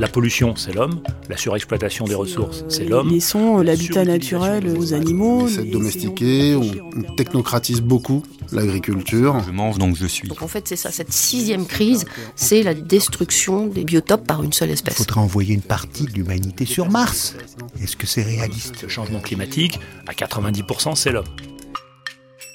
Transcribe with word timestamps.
La 0.00 0.08
pollution, 0.08 0.56
c'est 0.56 0.72
l'homme. 0.72 1.02
La 1.28 1.36
surexploitation 1.36 2.06
des 2.06 2.14
ressources, 2.14 2.64
c'est 2.68 2.86
l'homme. 2.86 3.10
Laissons 3.10 3.58
euh, 3.58 3.62
l'habitat 3.62 4.02
naturel 4.04 4.66
aux 4.78 4.94
animaux. 4.94 5.42
On 5.42 5.46
essaie 5.46 5.58
de 5.58 5.62
les- 5.64 5.70
domestiquer, 5.70 6.54
on 6.56 7.02
technocratise 7.16 7.82
beaucoup 7.82 8.22
l'agriculture. 8.50 9.42
Je 9.46 9.50
mange 9.52 9.76
donc 9.76 9.96
je 9.96 10.06
suis. 10.06 10.26
Donc 10.26 10.40
en 10.40 10.48
fait, 10.48 10.66
c'est 10.66 10.76
ça, 10.76 10.90
cette 10.90 11.12
sixième 11.12 11.66
crise, 11.66 12.06
c'est 12.34 12.62
la 12.62 12.72
destruction 12.72 13.66
des 13.66 13.84
biotopes 13.84 14.26
par 14.26 14.42
une 14.42 14.54
seule 14.54 14.70
Il 14.70 14.72
espèce. 14.72 14.94
faudrait 14.94 15.20
envoyer 15.20 15.52
une 15.54 15.60
partie 15.60 16.04
de 16.04 16.12
l'humanité 16.12 16.64
sur 16.64 16.88
Mars. 16.88 17.34
Est-ce 17.82 17.96
que 17.96 18.06
c'est 18.06 18.22
réaliste? 18.22 18.82
Le 18.82 18.88
changement 18.88 19.20
climatique, 19.20 19.78
à 20.06 20.12
90%, 20.14 20.94
c'est 20.96 21.12
l'homme. 21.12 21.26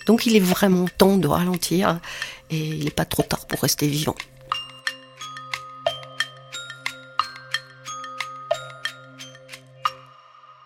Donc 0.07 0.25
il 0.25 0.35
est 0.35 0.39
vraiment 0.39 0.85
temps 0.97 1.17
de 1.17 1.27
ralentir 1.27 1.99
et 2.49 2.57
il 2.57 2.83
n'est 2.85 2.89
pas 2.91 3.05
trop 3.05 3.21
tard 3.23 3.45
pour 3.45 3.59
rester 3.61 3.87
vivant. 3.87 4.15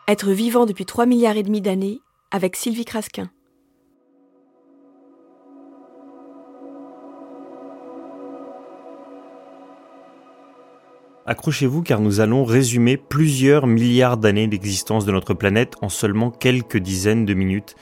Être 0.09 0.31
vivant 0.31 0.65
depuis 0.65 0.87
3 0.87 1.05
milliards 1.05 1.37
et 1.37 1.43
demi 1.43 1.61
d'années 1.61 2.01
avec 2.31 2.55
Sylvie 2.55 2.83
Crasquin. 2.83 3.29
Accrochez-vous 11.27 11.83
car 11.83 12.01
nous 12.01 12.21
allons 12.21 12.43
résumer 12.43 12.97
plusieurs 12.97 13.67
milliards 13.67 14.17
d'années 14.17 14.47
d'existence 14.47 15.05
de 15.05 15.11
notre 15.11 15.35
planète 15.35 15.75
en 15.83 15.89
seulement 15.89 16.31
quelques 16.31 16.77
dizaines 16.77 17.25
de 17.25 17.35
minutes. 17.35 17.75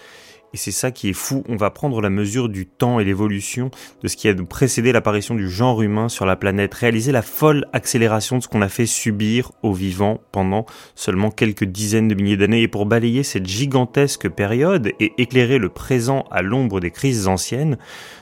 Et 0.53 0.58
c'est 0.58 0.72
ça 0.72 0.92
qui 0.92 1.09
est 1.09 1.14
fou, 1.14 1.44
on 1.50 1.58
va 1.58 1.70
prendre 1.72 2.02
la 2.02 2.09
mesure 2.09 2.48
du 2.48 2.66
temps 2.66 3.00
et 3.00 3.03
l'évolution 3.03 3.70
de 4.02 4.08
ce 4.08 4.16
qui 4.16 4.30
a 4.30 4.34
précédé 4.34 4.92
l'apparition 4.92 5.36
du 5.36 5.50
genre 5.50 5.81
humain 5.81 6.08
sur 6.08 6.26
la 6.26 6.38
planète, 6.38 6.73
réaliser 6.73 7.12
la 7.12 7.22
folle 7.22 7.66
accélération 7.73 8.38
de 8.38 8.44
ce 8.44 8.48
qu'on 8.48 8.62
a 8.62 8.70
fait 8.70 8.86
subir 8.86 9.52
aux 9.62 9.73
vivants 9.73 10.22
pendant 10.31 10.66
seulement 10.95 11.31
quelques 11.31 11.66
dizaines 11.66 12.08
de 12.08 12.16
milliers 12.16 12.38
d'années. 12.38 12.62
Et 12.62 12.68
pour 12.68 12.86
balayer 12.86 13.23
cette 13.23 13.45
gigantesque 13.45 14.30
période 14.30 14.92
et 15.00 15.14
éclairer 15.18 15.58
le 15.58 15.70
présent 15.70 16.25
à 16.31 16.42
l'ombre 16.42 16.80
des 16.80 16.92
crises 16.92 17.28
anciennes, 17.28 17.78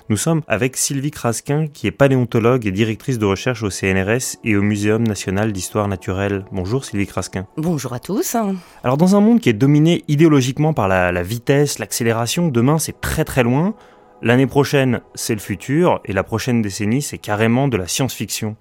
nous 0.07 0.17
sommes 0.17 0.41
avec 0.47 0.77
Sylvie 0.77 1.11
Crasquin, 1.11 1.67
qui 1.67 1.87
est 1.87 1.91
paléontologue 1.91 2.67
et 2.67 2.71
directrice 2.71 3.17
de 3.17 3.25
recherche 3.25 3.63
au 3.63 3.69
CNRS 3.69 4.37
et 4.43 4.55
au 4.55 4.61
Muséum 4.61 5.03
national 5.03 5.51
d'histoire 5.51 5.87
naturelle. 5.87 6.45
Bonjour 6.51 6.85
Sylvie 6.85 7.07
Crasquin. 7.07 7.47
Bonjour 7.57 7.93
à 7.93 7.99
tous. 7.99 8.35
Alors 8.83 8.97
dans 8.97 9.15
un 9.15 9.21
monde 9.21 9.39
qui 9.39 9.49
est 9.49 9.53
dominé 9.53 10.03
idéologiquement 10.07 10.73
par 10.73 10.87
la, 10.87 11.11
la 11.11 11.23
vitesse, 11.23 11.79
l'accélération, 11.79 12.49
demain 12.49 12.77
c'est 12.77 13.01
très 13.01 13.25
très 13.25 13.41
loin, 13.43 13.73
l'année 14.21 14.47
prochaine 14.47 15.01
c'est 15.15 15.33
le 15.33 15.39
futur, 15.39 16.01
et 16.05 16.13
la 16.13 16.23
prochaine 16.23 16.61
décennie 16.61 17.01
c'est 17.01 17.17
carrément 17.17 17.67
de 17.67 17.77
la 17.77 17.87
science-fiction. 17.87 18.55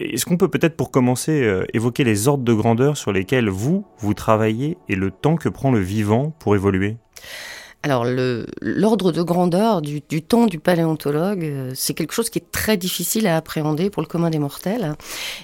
Est-ce 0.00 0.24
qu'on 0.24 0.38
peut 0.38 0.48
peut-être 0.48 0.76
pour 0.76 0.90
commencer 0.90 1.42
euh, 1.42 1.66
évoquer 1.74 2.02
les 2.02 2.26
ordres 2.28 2.44
de 2.44 2.54
grandeur 2.54 2.96
sur 2.96 3.12
lesquels 3.12 3.50
vous, 3.50 3.84
vous 3.98 4.14
travaillez 4.14 4.78
et 4.88 4.94
le 4.94 5.10
temps 5.10 5.36
que 5.36 5.50
prend 5.50 5.70
le 5.70 5.80
vivant 5.80 6.34
pour 6.38 6.54
évoluer? 6.54 6.96
Alors 7.84 8.04
l'ordre 8.60 9.10
de 9.10 9.22
grandeur 9.22 9.82
du, 9.82 10.02
du 10.08 10.22
temps 10.22 10.46
du 10.46 10.60
paléontologue, 10.60 11.44
euh, 11.44 11.72
c'est 11.74 11.94
quelque 11.94 12.12
chose 12.12 12.30
qui 12.30 12.38
est 12.38 12.52
très 12.52 12.76
difficile 12.76 13.26
à 13.26 13.36
appréhender 13.36 13.90
pour 13.90 14.02
le 14.02 14.06
commun 14.06 14.30
des 14.30 14.38
mortels. 14.38 14.94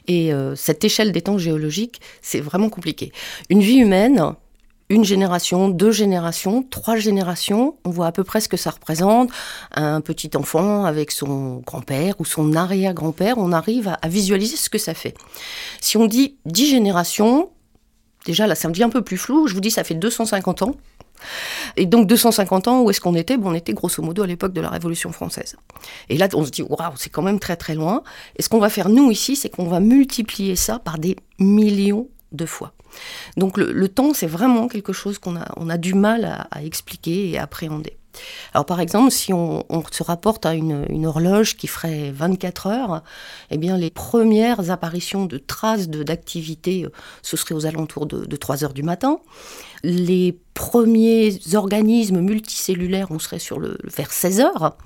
Et 0.07 0.33
euh, 0.33 0.55
cette 0.55 0.85
échelle 0.85 1.11
des 1.11 1.23
temps 1.23 1.39
géologiques, 1.39 2.01
c'est 2.23 2.41
vraiment 2.41 2.69
compliqué. 2.69 3.13
Une 3.51 3.61
vie 3.61 3.79
humaine, 3.79 4.35
une 4.89 5.05
génération, 5.05 5.69
deux 5.69 5.91
générations, 5.91 6.63
trois 6.63 6.95
générations, 6.95 7.77
on 7.85 7.91
voit 7.91 8.07
à 8.07 8.13
peu 8.13 8.23
près 8.23 8.41
ce 8.41 8.49
que 8.49 8.57
ça 8.57 8.71
représente. 8.71 9.31
Un 9.75 10.01
petit 10.01 10.31
enfant 10.37 10.85
avec 10.85 11.11
son 11.11 11.57
grand-père 11.67 12.15
ou 12.21 12.25
son 12.25 12.55
arrière-grand-père, 12.55 13.37
on 13.39 13.51
arrive 13.51 13.89
à, 13.89 13.95
à 13.95 14.09
visualiser 14.09 14.57
ce 14.57 14.71
que 14.71 14.79
ça 14.79 14.95
fait. 14.95 15.15
Si 15.81 15.97
on 15.97 16.07
dit 16.07 16.37
dix 16.47 16.71
générations, 16.71 17.51
déjà 18.27 18.47
là 18.47 18.55
ça 18.55 18.69
me 18.69 18.75
dit 18.75 18.85
un 18.85 18.91
peu 18.91 19.03
plus 19.03 19.19
flou, 19.19 19.49
je 19.49 19.55
vous 19.55 19.61
dis 19.61 19.73
ça 19.73 19.83
fait 19.83 19.95
250 19.95 20.63
ans. 20.63 20.77
Et 21.77 21.87
donc 21.87 22.07
250 22.07 22.69
ans, 22.69 22.83
où 22.83 22.91
est-ce 22.91 23.01
qu'on 23.01 23.15
était? 23.15 23.37
Bon, 23.37 23.51
On 23.51 23.55
était 23.55 23.73
grosso 23.73 24.03
modo 24.03 24.23
à 24.23 24.27
l'époque 24.27 24.53
de 24.53 24.61
la 24.61 24.69
Révolution 24.69 25.13
française. 25.13 25.57
Et 26.09 26.19
là, 26.19 26.29
on 26.35 26.45
se 26.45 26.51
dit, 26.51 26.63
waouh, 26.63 26.93
c'est 26.97 27.11
quand 27.11 27.23
même 27.23 27.39
très 27.39 27.57
très 27.57 27.75
loin. 27.75 28.03
Et 28.37 28.43
ce 28.43 28.49
qu'on 28.49 28.59
va 28.59 28.69
faire 28.69 28.89
nous 28.89 29.11
ici, 29.11 29.37
c'est 29.37 29.49
qu'on 29.49 29.69
va 29.69 29.81
multiplier 29.81 30.57
ça 30.57 30.79
par 30.79 30.99
des 30.99 31.17
millions 31.39 32.09
de 32.33 32.47
fois. 32.47 32.73
Donc 33.37 33.57
le, 33.59 33.89
temps, 33.89 34.15
c'est 34.15 34.27
vraiment 34.27 34.69
quelque 34.69 34.93
chose 34.93 35.19
qu'on 35.19 35.37
a, 35.37 35.79
du 35.79 35.95
mal 35.95 36.47
à, 36.51 36.63
expliquer 36.63 37.31
et 37.31 37.39
à 37.39 37.45
appréhender. 37.45 37.97
Alors 38.53 38.67
par 38.67 38.81
exemple, 38.81 39.13
si 39.13 39.33
on, 39.33 39.65
se 39.93 40.03
rapporte 40.03 40.45
à 40.45 40.55
une, 40.55 41.07
horloge 41.07 41.57
qui 41.57 41.67
ferait 41.69 42.11
24 42.11 42.67
heures, 42.67 43.03
eh 43.51 43.59
bien 43.59 43.77
les 43.77 43.91
premières 43.91 44.71
apparitions 44.71 45.27
de 45.27 45.39
traces 45.39 45.89
d'activité, 45.89 46.85
euh, 46.85 46.91
ce 47.23 47.37
serait 47.37 47.55
aux 47.55 47.67
alentours 47.67 48.07
de, 48.07 48.25
de 48.25 48.37
3 48.37 48.65
heures 48.65 48.75
du 48.75 48.83
matin. 48.83 49.21
Les 49.83 50.39
premiers 50.55 51.39
organismes 51.55 52.21
multicellulaires, 52.21 53.11
on 53.11 53.19
serait 53.19 53.39
sur 53.39 53.61
le, 53.61 53.79
vers 53.85 54.11
16 54.11 54.41
heures. 54.41 54.77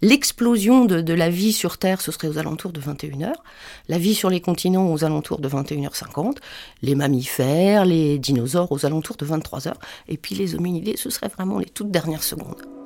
L'explosion 0.00 0.84
de, 0.84 1.00
de 1.00 1.14
la 1.14 1.30
vie 1.30 1.52
sur 1.52 1.78
Terre, 1.78 2.00
ce 2.00 2.10
serait 2.10 2.28
aux 2.28 2.38
alentours 2.38 2.72
de 2.72 2.80
21 2.80 3.22
heures. 3.22 3.44
La 3.88 3.98
vie 3.98 4.14
sur 4.14 4.30
les 4.30 4.40
continents 4.40 4.92
aux 4.92 5.04
alentours 5.04 5.40
de 5.40 5.48
21h50. 5.48 6.38
Les 6.82 6.94
mammifères, 6.94 7.84
les 7.84 8.18
dinosaures 8.18 8.72
aux 8.72 8.84
alentours 8.84 9.16
de 9.16 9.24
23 9.24 9.68
heures. 9.68 9.80
Et 10.08 10.16
puis 10.16 10.34
les 10.34 10.54
hominidés, 10.54 10.96
ce 10.96 11.10
serait 11.10 11.28
vraiment 11.28 11.58
les 11.58 11.66
toutes 11.66 11.90
dernières 11.90 12.24
secondes. 12.24 12.81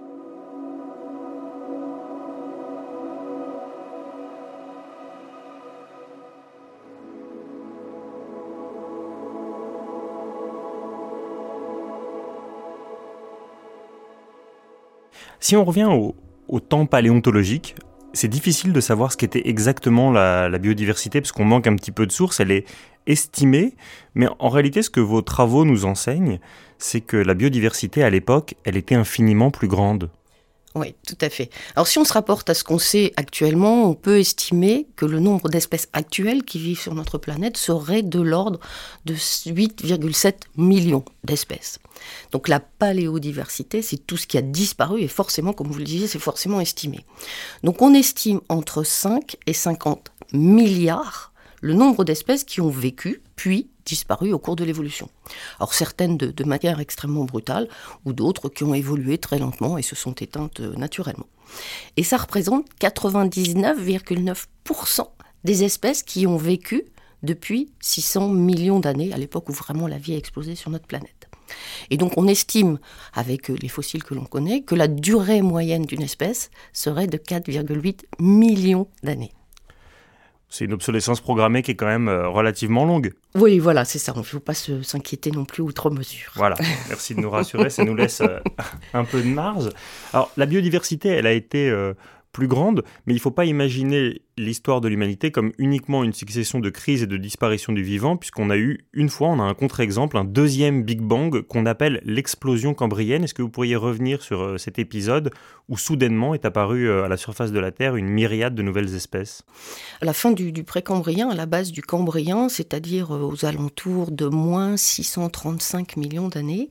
Si 15.41 15.57
on 15.57 15.65
revient 15.65 15.89
au, 15.91 16.61
temps 16.61 16.87
paléontologique, 16.87 17.75
c'est 18.13 18.29
difficile 18.29 18.73
de 18.73 18.81
savoir 18.81 19.13
ce 19.13 19.17
qu'était 19.17 19.49
exactement 19.49 20.11
la, 20.11 20.49
la 20.49 20.59
biodiversité 20.59 21.21
parce 21.21 21.33
qu'on 21.33 21.45
manque 21.45 21.67
un 21.67 21.77
petit 21.77 21.93
peu 21.93 22.07
de 22.07 22.13
sources. 22.13 22.41
Elle 22.41 22.51
est 22.51 22.65
estimée, 23.07 23.75
mais 24.15 24.29
en 24.39 24.49
réalité, 24.49 24.83
ce 24.83 24.91
que 24.91 25.01
vos 25.01 25.23
travaux 25.23 25.65
nous 25.65 25.85
enseignent, 25.85 26.41
c'est 26.79 27.01
que 27.01 27.17
la 27.17 27.35
biodiversité 27.35 28.03
à 28.03 28.11
l'époque, 28.11 28.55
elle 28.65 28.77
était 28.77 28.95
infiniment 28.95 29.51
plus 29.51 29.69
grande. 29.69 30.11
Oui, 30.77 30.95
tout 31.07 31.17
à 31.23 31.31
fait. 31.31 31.49
Alors 31.75 31.89
si 31.89 31.99
on 31.99 32.05
se 32.05 32.13
rapporte 32.13 32.51
à 32.51 32.55
ce 32.55 32.63
qu'on 32.63 32.79
sait 32.79 33.15
actuellement, 33.17 33.89
on 33.89 33.95
peut 33.95 34.19
estimer 34.19 34.87
que 34.95 35.07
le 35.07 35.21
nombre 35.21 35.49
d'espèces 35.49 35.89
actuelles 35.95 36.45
qui 36.45 36.59
vivent 36.59 36.79
sur 36.79 36.95
notre 36.95 37.17
planète 37.17 37.57
serait 37.57 38.03
de 38.03 38.21
l'ordre 38.21 38.61
de 39.07 39.15
8,7 39.15 40.35
millions 40.59 41.05
d'espèces. 41.25 41.79
Donc 42.31 42.47
la 42.47 42.61
paléodiversité, 42.61 43.81
c'est 43.81 43.97
tout 43.97 44.19
ce 44.19 44.27
qui 44.27 44.37
a 44.37 44.43
disparu 44.43 45.01
et 45.01 45.09
forcément, 45.09 45.55
comme 45.55 45.69
vous 45.69 45.79
le 45.79 45.85
disiez, 45.85 46.09
c'est 46.09 46.19
forcément 46.19 46.61
estimé. 46.61 47.07
Donc 47.65 47.81
on 47.81 47.95
estime 47.95 48.43
entre 48.51 48.83
5 48.83 49.39
et 49.47 49.55
50 49.55 50.13
milliards 50.35 51.33
le 51.63 51.73
nombre 51.73 52.05
d'espèces 52.05 52.45
qui 52.45 52.61
ont 52.61 52.69
vécu 52.69 53.23
puis 53.35 53.71
disparu 53.87 54.33
au 54.33 54.39
cours 54.39 54.57
de 54.57 54.65
l'évolution. 54.65 55.09
Alors 55.59 55.73
certaines 55.73 56.19
de, 56.19 56.31
de 56.31 56.45
manière 56.45 56.81
extrêmement 56.81 57.25
brutale, 57.25 57.69
ou 58.05 58.13
d'autres 58.13 58.51
qui 58.51 58.65
ont 58.65 58.75
évolué 58.75 59.17
très 59.19 59.39
lentement 59.39 59.79
et 59.79 59.83
se 59.83 59.97
sont 59.97 60.13
éteintes 60.13 60.61
euh, 60.61 60.75
naturellement. 60.77 61.27
Et 61.97 62.03
ça 62.03 62.19
représente 62.19 62.67
99,9% 62.81 65.07
des 65.45 65.65
espèces 65.65 66.03
qui 66.03 66.27
ont 66.27 66.37
vécu 66.37 66.85
depuis 67.23 67.71
600 67.81 68.29
millions 68.29 68.81
d'années, 68.81 69.13
à 69.13 69.17
l'époque 69.17 69.49
où 69.49 69.53
vraiment 69.53 69.87
la 69.87 69.99
vie 69.99 70.15
a 70.15 70.19
explosé 70.19 70.55
sur 70.55 70.71
notre 70.71 70.87
planète. 70.87 71.29
Et 71.91 71.97
donc 71.97 72.15
on 72.17 72.27
estime, 72.27 72.79
avec 73.15 73.51
euh, 73.51 73.57
les 73.61 73.69
fossiles 73.69 74.03
que 74.03 74.15
l'on 74.15 74.25
connaît, 74.25 74.63
que 74.63 74.75
la 74.75 74.89
durée 74.89 75.43
moyenne 75.43 75.85
d'une 75.85 76.03
espèce 76.03 76.51
serait 76.73 77.07
de 77.07 77.17
4,8 77.17 78.01
millions 78.19 78.89
d'années. 79.03 79.33
C'est 80.49 80.65
une 80.65 80.75
obsolescence 80.75 81.21
programmée 81.21 81.63
qui 81.63 81.73
est 81.73 81.75
quand 81.75 81.87
même 81.87 82.09
euh, 82.09 82.29
relativement 82.29 82.85
longue. 82.85 83.13
Oui, 83.35 83.59
voilà, 83.59 83.85
c'est 83.85 83.99
ça. 83.99 84.13
Il 84.15 84.21
ne 84.21 84.25
faut 84.25 84.41
pas 84.41 84.55
s'inquiéter 84.55 85.31
non 85.33 85.45
plus 85.45 85.63
outre 85.63 85.91
mesure. 85.91 86.31
Voilà, 86.37 86.57
merci 86.89 87.15
de 87.15 87.21
nous 87.21 87.31
rassurer, 87.31 87.69
ça 87.69 87.85
nous 87.85 87.97
laisse 87.97 88.21
euh, 88.21 88.39
un 88.95 89.05
peu 89.05 89.21
de 89.21 89.29
marge. 89.29 89.71
Alors, 90.13 90.31
la 90.37 90.47
biodiversité, 90.47 91.09
elle 91.09 91.27
a 91.27 91.33
été 91.33 91.69
euh, 91.69 91.95
plus 92.33 92.47
grande, 92.47 92.85
mais 93.07 93.13
il 93.13 93.17
ne 93.17 93.21
faut 93.21 93.33
pas 93.33 93.45
imaginer 93.45 94.23
l'histoire 94.39 94.83
de 94.83 94.89
l'humanité 94.89 95.31
comme 95.31 95.53
uniquement 95.57 96.05
une 96.05 96.13
succession 96.13 96.61
de 96.61 96.69
crises 96.69 97.03
et 97.03 97.07
de 97.07 97.17
disparitions 97.17 97.73
du 97.73 97.83
vivant, 97.83 98.17
puisqu'on 98.17 98.51
a 98.51 98.57
eu 98.57 98.87
une 98.93 99.09
fois, 99.09 99.29
on 99.29 99.41
a 99.41 99.45
un 99.45 99.55
contre-exemple, 99.55 100.19
un 100.19 100.25
deuxième 100.25 100.83
Big 100.83 101.01
Bang 101.01 101.41
qu'on 101.43 101.65
appelle 101.65 102.03
l'explosion 102.05 102.75
cambrienne. 102.75 103.25
Est-ce 103.25 103.33
que 103.33 103.43
vous 103.43 103.49
pourriez 103.49 103.77
revenir 103.77 104.23
sur 104.23 104.43
euh, 104.43 104.59
cet 104.59 104.79
épisode 104.79 105.31
où 105.69 105.79
soudainement 105.79 106.35
est 106.35 106.45
apparu 106.45 106.87
euh, 106.87 107.05
à 107.05 107.09
la 107.09 107.17
surface 107.17 107.51
de 107.51 107.59
la 107.59 107.73
Terre 107.73 107.97
une 107.97 108.09
myriade 108.09 108.55
de 108.55 108.63
nouvelles 108.63 108.95
espèces? 108.95 109.43
À 110.03 110.05
la 110.05 110.13
fin 110.13 110.33
du, 110.33 110.53
du 110.53 110.65
précambrien, 110.65 111.31
à 111.31 111.35
la 111.35 111.47
base 111.47 111.73
du 111.73 111.81
cambrien, 111.81 112.51
c'est-à-dire 112.51 113.15
euh, 113.15 113.21
aux 113.21 113.47
alentours 113.47 114.11
de 114.11 114.27
moins 114.27 114.77
635 114.77 115.97
millions 115.97 116.29
d'années, 116.29 116.69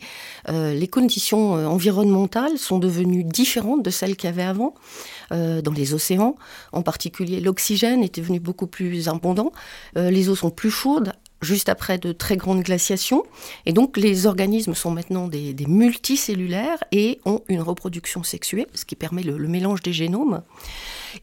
les 0.47 0.88
conditions 0.88 1.53
environnementales 1.53 2.57
sont 2.57 2.77
devenues 2.77 3.23
différentes 3.23 3.83
de 3.83 3.89
celles 3.89 4.15
qu'il 4.15 4.29
y 4.29 4.33
avait 4.33 4.44
avant. 4.44 4.75
Euh, 5.31 5.62
dans 5.62 5.71
les 5.71 5.95
océans. 5.95 6.35
En 6.71 6.83
particulier, 6.83 7.39
l'oxygène 7.55 8.03
était 8.03 8.19
devenu 8.19 8.41
beaucoup 8.41 8.67
plus 8.67 9.07
abondant. 9.07 9.53
Euh, 9.97 10.11
les 10.11 10.27
eaux 10.27 10.35
sont 10.35 10.49
plus 10.49 10.71
chaudes 10.71 11.13
juste 11.41 11.69
après 11.69 11.97
de 11.97 12.11
très 12.11 12.35
grandes 12.35 12.63
glaciations. 12.63 13.23
Et 13.65 13.71
donc 13.71 13.95
les 13.95 14.25
organismes 14.25 14.73
sont 14.73 14.91
maintenant 14.91 15.29
des, 15.29 15.55
multicellulaires 15.67 16.83
et 16.91 17.19
ont 17.23 17.41
une 17.47 17.61
reproduction 17.61 18.23
sexuée, 18.23 18.67
ce 18.73 18.83
qui 18.83 18.95
permet 18.95 19.23
le, 19.23 19.37
mélange 19.47 19.81
des 19.81 19.93
génomes. 19.93 20.41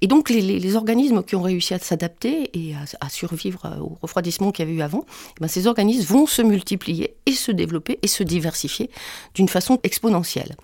Et 0.01 0.07
donc 0.07 0.31
les, 0.31 0.77
organismes 0.77 1.23
qui 1.23 1.37
ont 1.37 1.43
réussi 1.43 1.75
à 1.75 1.79
s'adapter 1.79 2.51
et 2.55 2.75
à, 3.01 3.09
survivre 3.11 3.77
au 3.81 3.99
refroidissement 4.01 4.53
qu'il 4.53 4.65
y 4.65 4.69
avait 4.69 4.79
eu 4.79 4.83
avant, 4.83 5.05
eh 5.37 5.41
ben, 5.41 5.49
ces 5.49 5.67
organismes 5.67 6.05
vont 6.05 6.27
se 6.27 6.41
multiplier 6.41 7.15
et 7.27 7.33
se 7.33 7.53
développer 7.53 7.99
et 8.01 8.09
se 8.09 8.23
diversifier 8.23 8.91
d'une 9.35 9.49
façon 9.49 9.81
exponentielle. 9.83 10.57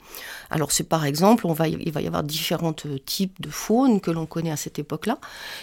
Alors 0.50 0.72
c'est 0.72 0.88
par 0.88 1.04
exemple, 1.04 1.46
on 1.46 1.52
va, 1.52 1.68
il 1.68 1.92
va 1.92 2.00
y 2.00 2.06
avoir 2.06 2.22
différents 2.22 2.74
types 3.04 3.40
de 3.40 3.50
faunes 3.50 4.00
que 4.00 4.10
l'on 4.10 4.26
connaît 4.26 4.50
à 4.50 4.56
cette 4.56 4.78
époque-là, 4.78 5.18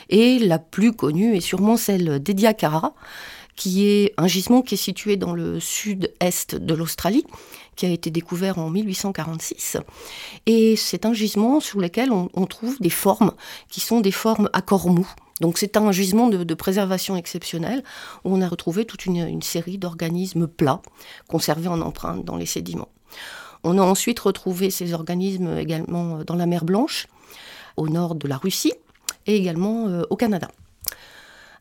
et 0.10 0.40
la 0.40 0.60
plus 0.60 0.94
connue 0.94 1.36
est 1.36 1.42
sûrement 1.42 1.78
celle 1.78 2.20
d'Ediacara, 2.20 2.94
qui 3.56 3.88
est 3.88 4.14
un 4.18 4.28
gisement 4.28 4.62
qui 4.62 4.76
est 4.76 4.78
situé 4.78 5.16
dans 5.18 5.34
le 5.34 5.60
sud-est 5.60 6.56
de 6.56 6.74
l'Australie, 6.74 7.26
qui 7.76 7.86
a 7.86 7.90
été 7.90 8.10
découvert 8.10 8.60
en 8.60 8.70
1846. 8.70 9.78
Et 10.46 10.76
c'est 10.76 11.06
un 11.06 11.14
gisement 11.14 11.60
sur 11.60 11.80
lequel 11.80 12.12
on, 12.12 12.46
trouve 12.46 12.78
des 12.80 12.90
formes 12.90 13.32
qui 13.70 13.82
sont 13.82 14.02
des 14.02 14.12
formes 14.12 14.50
à 14.54 14.62
corps 14.62 14.90
mou. 14.90 15.08
Donc 15.42 15.58
c'est 15.58 15.78
un 15.78 15.92
gisement 15.92 16.28
de, 16.28 16.54
préservation 16.54 17.16
exceptionnelle 17.16 17.84
où 18.24 18.34
on 18.36 18.42
a 18.42 18.48
retrouvé 18.48 18.86
toute 18.86 19.06
une, 19.06 19.42
série 19.42 19.78
d'organismes 19.78 20.48
plats 20.48 20.82
conservés 21.28 21.68
en 21.68 21.82
empreinte 21.82 22.24
dans 22.24 22.38
les 22.38 22.46
sédiments. 22.46 22.90
On 23.68 23.80
a 23.80 23.82
ensuite 23.82 24.20
retrouvé 24.20 24.70
ces 24.70 24.94
organismes 24.94 25.58
également 25.58 26.20
dans 26.24 26.36
la 26.36 26.46
mer 26.46 26.66
Blanche, 26.66 27.08
au 27.78 27.90
nord 27.90 28.14
de 28.14 28.28
la 28.28 28.38
Russie 28.38 28.74
et 29.26 29.36
également 29.36 29.88
euh, 29.88 30.04
au 30.12 30.16
Canada. 30.16 30.50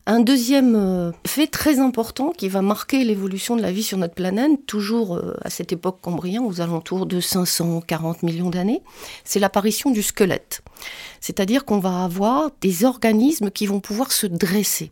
Un 0.05 0.19
deuxième 0.19 0.75
euh, 0.75 1.11
fait 1.25 1.47
très 1.47 1.79
important 1.79 2.29
qui 2.29 2.47
va 2.47 2.61
marquer 2.61 3.03
l'évolution 3.03 3.55
de 3.55 3.63
la 3.63 3.71
vie 3.71 3.81
sur 3.81 3.97
notre 3.97 4.13
planète, 4.13 4.51
toujours 4.67 5.15
euh, 5.15 5.35
à 5.41 5.49
cette 5.49 5.71
époque 5.71 5.97
cambrienne, 5.99 6.43
aux 6.45 6.61
alentours 6.61 7.07
de 7.07 7.19
540 7.19 8.21
millions 8.21 8.51
d'années, 8.51 8.83
c'est 9.23 9.39
l'apparition 9.39 9.89
du 9.89 10.03
squelette. 10.03 10.61
C'est-à-dire 11.25 11.65
qu'on 11.65 11.79
va 11.79 12.03
avoir 12.03 12.51
des 12.61 12.85
organismes 12.85 13.49
qui 13.49 13.65
vont 13.65 13.79
pouvoir 13.79 14.11
se 14.11 14.27
dresser. 14.27 14.91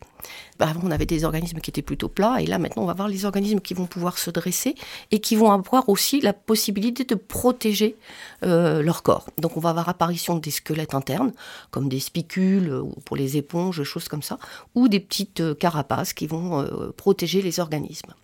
Bah, 0.57 0.67
avant, 0.67 0.81
on 0.83 0.89
avait 0.89 1.05
des 1.05 1.25
organismes 1.25 1.59
qui 1.59 1.69
étaient 1.69 1.83
plutôt 1.83 2.09
plats, 2.09 2.41
et 2.41 2.47
là, 2.47 2.57
maintenant, 2.57 2.81
on 2.81 2.85
va 2.87 2.93
avoir 2.93 3.07
les 3.07 3.25
organismes 3.25 3.59
qui 3.59 3.75
vont 3.75 3.85
pouvoir 3.85 4.17
se 4.17 4.31
dresser 4.31 4.73
et 5.11 5.19
qui 5.19 5.35
vont 5.35 5.51
avoir 5.51 5.89
aussi 5.89 6.21
la 6.21 6.33
possibilité 6.33 7.03
de 7.03 7.13
protéger 7.13 7.97
euh, 8.41 8.81
leur 8.81 9.03
corps. 9.03 9.29
Donc, 9.37 9.57
on 9.57 9.59
va 9.59 9.69
avoir 9.69 9.89
apparition 9.89 10.35
des 10.39 10.49
squelettes 10.49 10.95
internes, 10.95 11.33
comme 11.69 11.87
des 11.87 11.99
spicules 11.99 12.71
euh, 12.71 12.83
pour 13.05 13.15
les 13.15 13.37
éponges, 13.37 13.83
choses 13.83 14.07
comme 14.07 14.23
ça, 14.23 14.39
ou 14.73 14.87
des 14.87 14.99
petites 14.99 15.41
euh, 15.41 15.53
carapaces 15.53 16.13
qui 16.13 16.25
vont 16.25 16.67
protéger 16.97 17.43
les 17.43 17.59
organismes. 17.59 18.15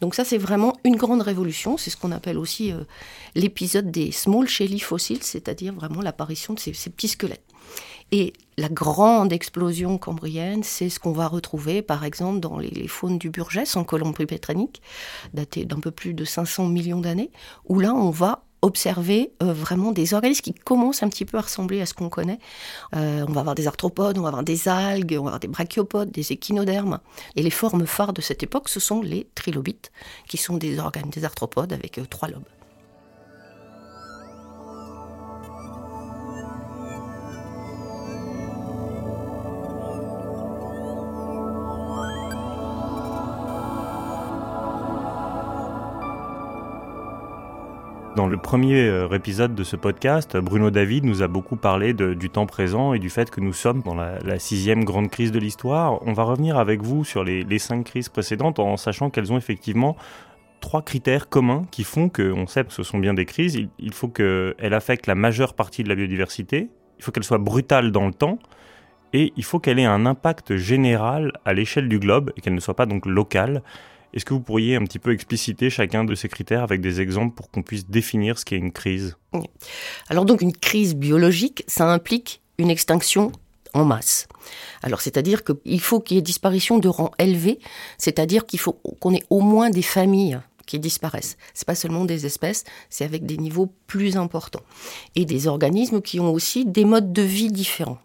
Donc 0.00 0.14
ça, 0.14 0.24
c'est 0.24 0.38
vraiment 0.38 0.74
une 0.84 0.96
grande 0.96 1.22
révolution. 1.22 1.76
C'est 1.76 1.90
ce 1.90 1.96
qu'on 1.96 2.12
appelle 2.12 2.38
aussi 2.38 2.72
l'épisode 3.34 3.90
des 3.90 4.12
small 4.12 4.48
shelly 4.48 4.78
fossiles, 4.78 5.22
c'est-à-dire 5.22 5.72
vraiment 5.72 6.00
l'apparition 6.00 6.54
de 6.54 6.60
ces, 6.60 6.72
petits 6.72 7.08
squelettes. 7.08 7.44
Et 8.10 8.32
la 8.56 8.68
grande 8.68 9.32
explosion 9.32 9.98
cambrienne, 9.98 10.62
c'est 10.62 10.88
ce 10.88 10.98
qu'on 10.98 11.12
va 11.12 11.28
retrouver, 11.28 11.82
par 11.82 12.04
exemple, 12.04 12.40
dans 12.40 12.58
les, 12.58 12.88
faunes 12.88 13.18
du 13.18 13.28
Burgess, 13.28 13.76
en 13.76 13.84
Colombie-Britannique, 13.84 14.80
daté 15.34 15.66
d'un 15.66 15.80
peu 15.80 15.90
plus 15.90 16.14
de 16.14 16.24
500 16.24 16.66
millions 16.68 17.00
d'années, 17.00 17.30
où 17.66 17.80
là, 17.80 17.94
on 17.94 18.10
va 18.10 18.44
observer 18.62 19.32
euh, 19.42 19.52
vraiment 19.52 19.92
des 19.92 20.14
organismes 20.14 20.42
qui 20.42 20.54
commencent 20.54 21.02
un 21.02 21.08
petit 21.08 21.24
peu 21.24 21.38
à 21.38 21.42
ressembler 21.42 21.80
à 21.80 21.86
ce 21.86 21.94
qu'on 21.94 22.08
connaît. 22.08 22.38
Euh, 22.96 23.24
on 23.28 23.32
va 23.32 23.40
avoir 23.40 23.54
des 23.54 23.66
arthropodes, 23.66 24.18
on 24.18 24.22
va 24.22 24.28
avoir 24.28 24.42
des 24.42 24.68
algues, 24.68 25.16
on 25.18 25.22
va 25.22 25.28
avoir 25.28 25.40
des 25.40 25.48
brachiopodes, 25.48 26.10
des 26.10 26.32
échinodermes. 26.32 27.00
Et 27.36 27.42
les 27.42 27.50
formes 27.50 27.86
phares 27.86 28.12
de 28.12 28.20
cette 28.20 28.42
époque, 28.42 28.68
ce 28.68 28.80
sont 28.80 29.00
les 29.00 29.28
trilobites, 29.34 29.92
qui 30.28 30.36
sont 30.36 30.56
des 30.56 30.78
organes 30.78 31.10
des 31.10 31.24
arthropodes 31.24 31.72
avec 31.72 31.98
euh, 31.98 32.04
trois 32.08 32.28
lobes. 32.28 32.44
Dans 48.18 48.26
le 48.26 48.36
premier 48.36 48.80
euh, 48.80 49.08
épisode 49.10 49.54
de 49.54 49.62
ce 49.62 49.76
podcast, 49.76 50.36
Bruno 50.36 50.72
David 50.72 51.04
nous 51.04 51.22
a 51.22 51.28
beaucoup 51.28 51.54
parlé 51.54 51.92
du 51.92 52.30
temps 52.30 52.46
présent 52.46 52.92
et 52.92 52.98
du 52.98 53.10
fait 53.10 53.30
que 53.30 53.40
nous 53.40 53.52
sommes 53.52 53.80
dans 53.82 53.94
la, 53.94 54.40
sixième 54.40 54.82
grande 54.82 55.08
crise 55.08 55.30
de 55.30 55.38
l'histoire. 55.38 56.04
On 56.04 56.14
va 56.14 56.24
revenir 56.24 56.58
avec 56.58 56.82
vous 56.82 57.04
sur 57.04 57.22
les, 57.22 57.58
cinq 57.60 57.84
crises 57.84 58.08
précédentes 58.08 58.58
en 58.58 58.76
sachant 58.76 59.08
qu'elles 59.08 59.32
ont 59.32 59.36
effectivement 59.36 59.96
trois 60.58 60.82
critères 60.82 61.28
communs 61.28 61.64
qui 61.70 61.84
font 61.84 62.08
qu'on 62.08 62.48
sait 62.48 62.64
que 62.64 62.72
ce 62.72 62.82
sont 62.82 62.98
bien 62.98 63.14
des 63.14 63.24
crises. 63.24 63.54
Il, 63.54 63.68
il 63.78 63.92
faut 63.92 64.08
qu'elles 64.08 64.74
affectent 64.74 65.06
la 65.06 65.14
majeure 65.14 65.54
partie 65.54 65.84
de 65.84 65.88
la 65.88 65.94
biodiversité, 65.94 66.70
il 66.98 67.04
faut 67.04 67.12
qu'elles 67.12 67.22
soient 67.22 67.38
brutales 67.38 67.92
dans 67.92 68.08
le 68.08 68.12
temps, 68.12 68.40
et 69.12 69.32
il 69.36 69.44
faut 69.44 69.60
qu'elle 69.60 69.78
ait 69.78 69.84
un 69.84 70.06
impact 70.06 70.56
général 70.56 71.34
à 71.44 71.52
l'échelle 71.52 71.88
du 71.88 72.00
globe 72.00 72.32
et 72.36 72.40
qu'elle 72.40 72.54
ne 72.54 72.60
soit 72.60 72.74
pas 72.74 72.86
donc 72.86 73.06
locale. 73.06 73.62
Est-ce 74.14 74.24
que 74.24 74.34
vous 74.34 74.40
pourriez 74.40 74.76
un 74.76 74.84
petit 74.84 74.98
peu 74.98 75.12
expliciter 75.12 75.70
chacun 75.70 76.04
de 76.04 76.14
ces 76.14 76.28
critères 76.28 76.62
avec 76.62 76.80
des 76.80 77.00
exemples 77.00 77.34
pour 77.34 77.50
qu'on 77.50 77.62
puisse 77.62 77.86
définir 77.86 78.38
ce 78.38 78.44
qu'est 78.44 78.56
une 78.56 78.72
crise? 78.72 79.16
Alors 80.08 80.24
donc 80.24 80.40
une 80.40 80.52
crise 80.52 80.94
biologique, 80.94 81.64
ça 81.66 81.90
implique 81.92 82.40
une 82.58 82.70
extinction 82.70 83.32
en 83.74 83.84
masse. 83.84 84.26
Alors 84.82 85.02
c'est-à-dire 85.02 85.42
qu'il 85.44 85.80
faut 85.80 86.00
qu'il 86.00 86.16
y 86.16 86.18
ait 86.18 86.22
disparition 86.22 86.78
de 86.78 86.88
rang 86.88 87.10
élevé, 87.18 87.58
c'est-à-dire 87.98 88.46
qu'il 88.46 88.58
faut 88.58 88.72
qu'on 88.72 89.14
ait 89.14 89.24
au 89.28 89.40
moins 89.40 89.70
des 89.70 89.82
familles 89.82 90.40
qui 90.66 90.78
disparaissent. 90.78 91.36
C'est 91.54 91.66
pas 91.66 91.74
seulement 91.74 92.04
des 92.04 92.26
espèces, 92.26 92.64
c'est 92.90 93.04
avec 93.04 93.26
des 93.26 93.36
niveaux 93.36 93.72
plus 93.86 94.16
importants 94.16 94.62
et 95.16 95.24
des 95.24 95.46
organismes 95.46 96.00
qui 96.00 96.18
ont 96.20 96.32
aussi 96.32 96.64
des 96.64 96.84
modes 96.84 97.12
de 97.12 97.22
vie 97.22 97.50
différents. 97.50 97.98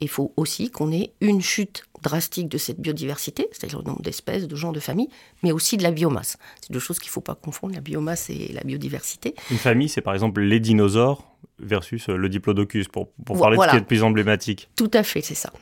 Il 0.00 0.08
faut 0.08 0.32
aussi 0.36 0.70
qu'on 0.70 0.92
ait 0.92 1.12
une 1.20 1.40
chute 1.40 1.84
drastique 2.06 2.48
de 2.48 2.58
cette 2.58 2.80
biodiversité, 2.80 3.48
c'est-à-dire 3.52 3.78
le 3.80 3.84
nombre 3.84 4.02
d'espèces, 4.02 4.46
de 4.46 4.56
gens, 4.56 4.72
de 4.72 4.80
familles, 4.80 5.08
mais 5.42 5.52
aussi 5.52 5.76
de 5.76 5.82
la 5.82 5.90
biomasse. 5.90 6.36
C'est 6.60 6.72
deux 6.72 6.78
choses 6.78 6.98
qu'il 6.98 7.10
ne 7.10 7.12
faut 7.12 7.20
pas 7.20 7.34
confondre, 7.34 7.74
la 7.74 7.80
biomasse 7.80 8.30
et 8.30 8.52
la 8.52 8.62
biodiversité. 8.62 9.34
Une 9.50 9.58
famille, 9.58 9.88
c'est 9.88 10.00
par 10.00 10.14
exemple 10.14 10.40
les 10.40 10.60
dinosaures 10.60 11.24
versus 11.58 12.08
euh, 12.08 12.16
le 12.16 12.28
diplodocus, 12.28 12.88
pour, 12.88 13.08
pour 13.24 13.38
parler 13.38 13.56
de 13.56 13.62
ce 13.62 13.68
qui 13.68 13.76
est 13.76 13.80
le 13.80 13.86
plus 13.86 14.02
emblématique. 14.02 14.68
Tout 14.76 14.90
à 14.94 15.02
fait, 15.02 15.20
c'est 15.20 15.34
ça. 15.34 15.52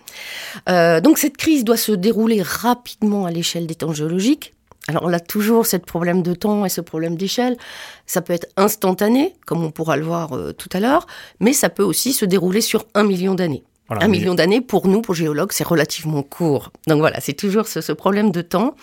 Euh, 0.69 1.01
donc 1.01 1.19
cette 1.19 1.37
crise 1.37 1.65
doit 1.65 1.77
se 1.77 1.93
dérouler 1.93 2.43
rapidement 2.43 3.25
à 3.25 3.31
l'échelle 3.31 3.67
des 3.67 3.75
temps 3.75 3.93
géologiques. 3.93 4.53
Alors 4.89 5.05
on 5.05 5.13
a 5.13 5.21
toujours 5.21 5.67
ce 5.67 5.79
problème 5.79 6.23
de 6.23 6.35
temps 6.35 6.67
et 6.67 6.69
ce 6.69 6.83
problème 6.83 7.17
d'échelle. 7.17 7.57
Ça 8.07 8.21
peut 8.21 8.35
être 8.35 8.49
instantané, 8.57 9.35
comme 9.47 9.65
on 9.65 9.71
pourra 9.71 9.97
le 9.97 10.05
voir 10.05 10.37
euh, 10.37 10.53
tout 10.53 10.69
à 10.73 10.81
l'heure, 10.81 11.07
mais 11.41 11.53
ça 11.53 11.71
peut 11.71 11.83
aussi 11.83 12.13
se 12.13 12.27
dérouler 12.27 12.61
sur 12.61 12.87
un 12.95 13.05
million 13.05 13.35
d'années 13.35 13.65
un 14.01 14.09
million 14.09 14.35
d'années, 14.35 14.61
pour 14.61 14.89
nous, 14.89 15.03
pour 15.03 15.15
géologues, 15.15 15.53
c'est 15.53 15.67
relativement 15.67 16.23
court. 16.23 16.71
Donc 16.87 16.99
voilà, 16.99 17.21
c'est 17.21 17.33
toujours 17.33 17.67
ce, 17.67 17.93
problème 17.93 18.31
de 18.31 18.43
temps. 18.43 18.75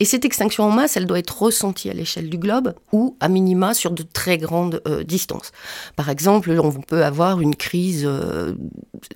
Et 0.00 0.04
cette 0.04 0.24
extinction 0.24 0.64
en 0.64 0.70
masse, 0.70 0.96
elle 0.96 1.06
doit 1.06 1.18
être 1.18 1.42
ressentie 1.42 1.90
à 1.90 1.94
l'échelle 1.94 2.28
du 2.28 2.38
globe 2.38 2.74
ou 2.92 3.16
à 3.20 3.28
minima 3.28 3.72
sur 3.74 3.92
de 3.92 4.02
très 4.02 4.38
grandes 4.38 4.82
euh, 4.86 5.04
distances. 5.04 5.52
Par 5.94 6.08
exemple, 6.08 6.50
on 6.50 6.72
peut 6.72 7.04
avoir 7.04 7.40
une 7.40 7.54
crise 7.54 8.04
euh, 8.04 8.54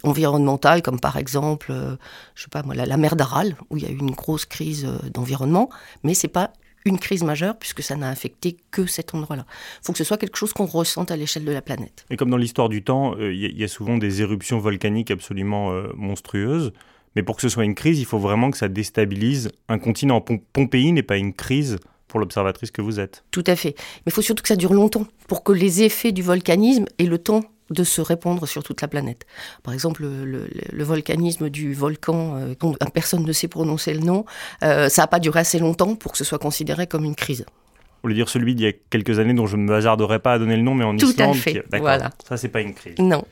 environnementale, 0.02 0.82
comme 0.82 1.00
par 1.00 1.16
exemple, 1.16 1.68
euh, 1.70 1.96
je 2.34 2.42
sais 2.42 2.48
pas 2.50 2.62
moi, 2.62 2.74
la, 2.74 2.96
mer 2.96 3.16
d'Aral, 3.16 3.56
où 3.70 3.76
il 3.76 3.82
y 3.82 3.86
a 3.86 3.90
eu 3.90 3.98
une 3.98 4.12
grosse 4.12 4.44
crise 4.44 4.86
d'environnement, 5.12 5.70
mais 6.04 6.14
c'est 6.14 6.28
pas 6.28 6.52
une 6.84 6.98
crise 6.98 7.22
majeure 7.22 7.58
puisque 7.58 7.82
ça 7.82 7.96
n'a 7.96 8.08
affecté 8.08 8.56
que 8.70 8.86
cet 8.86 9.14
endroit-là. 9.14 9.44
Il 9.82 9.86
faut 9.86 9.92
que 9.92 9.98
ce 9.98 10.04
soit 10.04 10.16
quelque 10.16 10.36
chose 10.36 10.52
qu'on 10.52 10.66
ressente 10.66 11.10
à 11.10 11.16
l'échelle 11.16 11.44
de 11.44 11.52
la 11.52 11.62
planète. 11.62 12.04
Et 12.10 12.16
comme 12.16 12.30
dans 12.30 12.36
l'histoire 12.36 12.68
du 12.68 12.82
temps, 12.82 13.14
euh, 13.18 13.32
il 13.32 13.58
y, 13.58 13.64
a 13.64 13.68
souvent 13.68 13.98
des 13.98 14.22
éruptions 14.22 14.58
volcaniques 14.58 15.10
absolument 15.10 15.72
euh, 15.72 15.88
monstrueuses. 15.94 16.72
Mais 17.16 17.22
pour 17.22 17.36
que 17.36 17.42
ce 17.42 17.48
soit 17.48 17.64
une 17.64 17.74
crise, 17.74 17.98
il 17.98 18.04
faut 18.04 18.18
vraiment 18.18 18.50
que 18.50 18.56
ça 18.56 18.68
déstabilise 18.68 19.50
un 19.68 19.78
continent. 19.78 20.20
Pompéi 20.20 20.92
n'est 20.92 21.02
pas 21.02 21.16
une 21.16 21.34
crise 21.34 21.78
pour 22.06 22.20
l'observatrice 22.20 22.70
que 22.70 22.82
vous 22.82 23.00
êtes. 23.00 23.24
Tout 23.30 23.44
à 23.46 23.56
fait. 23.56 23.74
Mais 23.76 24.08
il 24.08 24.12
faut 24.12 24.22
surtout 24.22 24.42
que 24.42 24.48
ça 24.48 24.56
dure 24.56 24.74
longtemps 24.74 25.06
pour 25.28 25.42
que 25.42 25.52
les 25.52 25.82
effets 25.82 26.12
du 26.12 26.22
volcanisme 26.22 26.84
aient 26.98 27.06
le 27.06 27.18
temps 27.18 27.42
de 27.70 27.84
se 27.84 28.00
répandre 28.00 28.46
sur 28.46 28.62
toute 28.62 28.80
la 28.82 28.88
planète. 28.88 29.26
Par 29.62 29.74
exemple, 29.74 30.04
le, 30.04 30.84
volcanisme 30.84 31.48
du 31.50 31.72
volcan, 31.72 32.36
euh, 32.36 32.54
dont 32.58 32.74
personne 32.92 33.24
ne 33.24 33.32
sait 33.32 33.48
prononcer 33.48 33.94
le 33.94 34.00
nom, 34.00 34.24
euh, 34.62 34.88
ça 34.88 35.02
n'a 35.02 35.06
pas 35.06 35.20
duré 35.20 35.40
assez 35.40 35.58
longtemps 35.58 35.94
pour 35.94 36.12
que 36.12 36.18
ce 36.18 36.24
soit 36.24 36.38
considéré 36.38 36.86
comme 36.86 37.04
une 37.04 37.14
crise. 37.14 37.44
Vous 37.48 38.08
voulez 38.08 38.14
dire 38.14 38.28
celui 38.28 38.54
d'il 38.54 38.64
y 38.64 38.68
a 38.68 38.72
quelques 38.88 39.18
années 39.18 39.34
dont 39.34 39.46
je 39.46 39.56
ne 39.56 39.62
me 39.62 39.74
hasarderai 39.74 40.18
pas 40.20 40.32
à 40.34 40.38
donner 40.38 40.56
le 40.56 40.62
nom, 40.62 40.74
mais 40.74 40.84
en 40.84 40.96
Tout 40.96 41.10
Islande. 41.10 41.36
à 41.36 41.38
fait. 41.38 41.52
D'accord. 41.54 41.80
Voilà. 41.80 42.10
Ça, 42.26 42.36
c'est 42.36 42.48
pas 42.48 42.62
une 42.62 42.74
crise. 42.74 42.94
Non. 42.98 43.24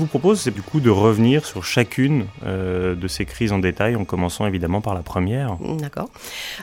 Vous 0.00 0.06
propose, 0.06 0.40
c'est 0.40 0.50
du 0.50 0.62
coup 0.62 0.80
de 0.80 0.90
revenir 0.90 1.44
sur 1.46 1.64
chacune 1.64 2.26
euh, 2.44 2.94
de 2.94 3.08
ces 3.08 3.24
crises 3.24 3.52
en 3.52 3.58
détail, 3.58 3.96
en 3.96 4.04
commençant 4.04 4.46
évidemment 4.46 4.80
par 4.80 4.94
la 4.94 5.02
première. 5.02 5.56
D'accord. 5.78 6.08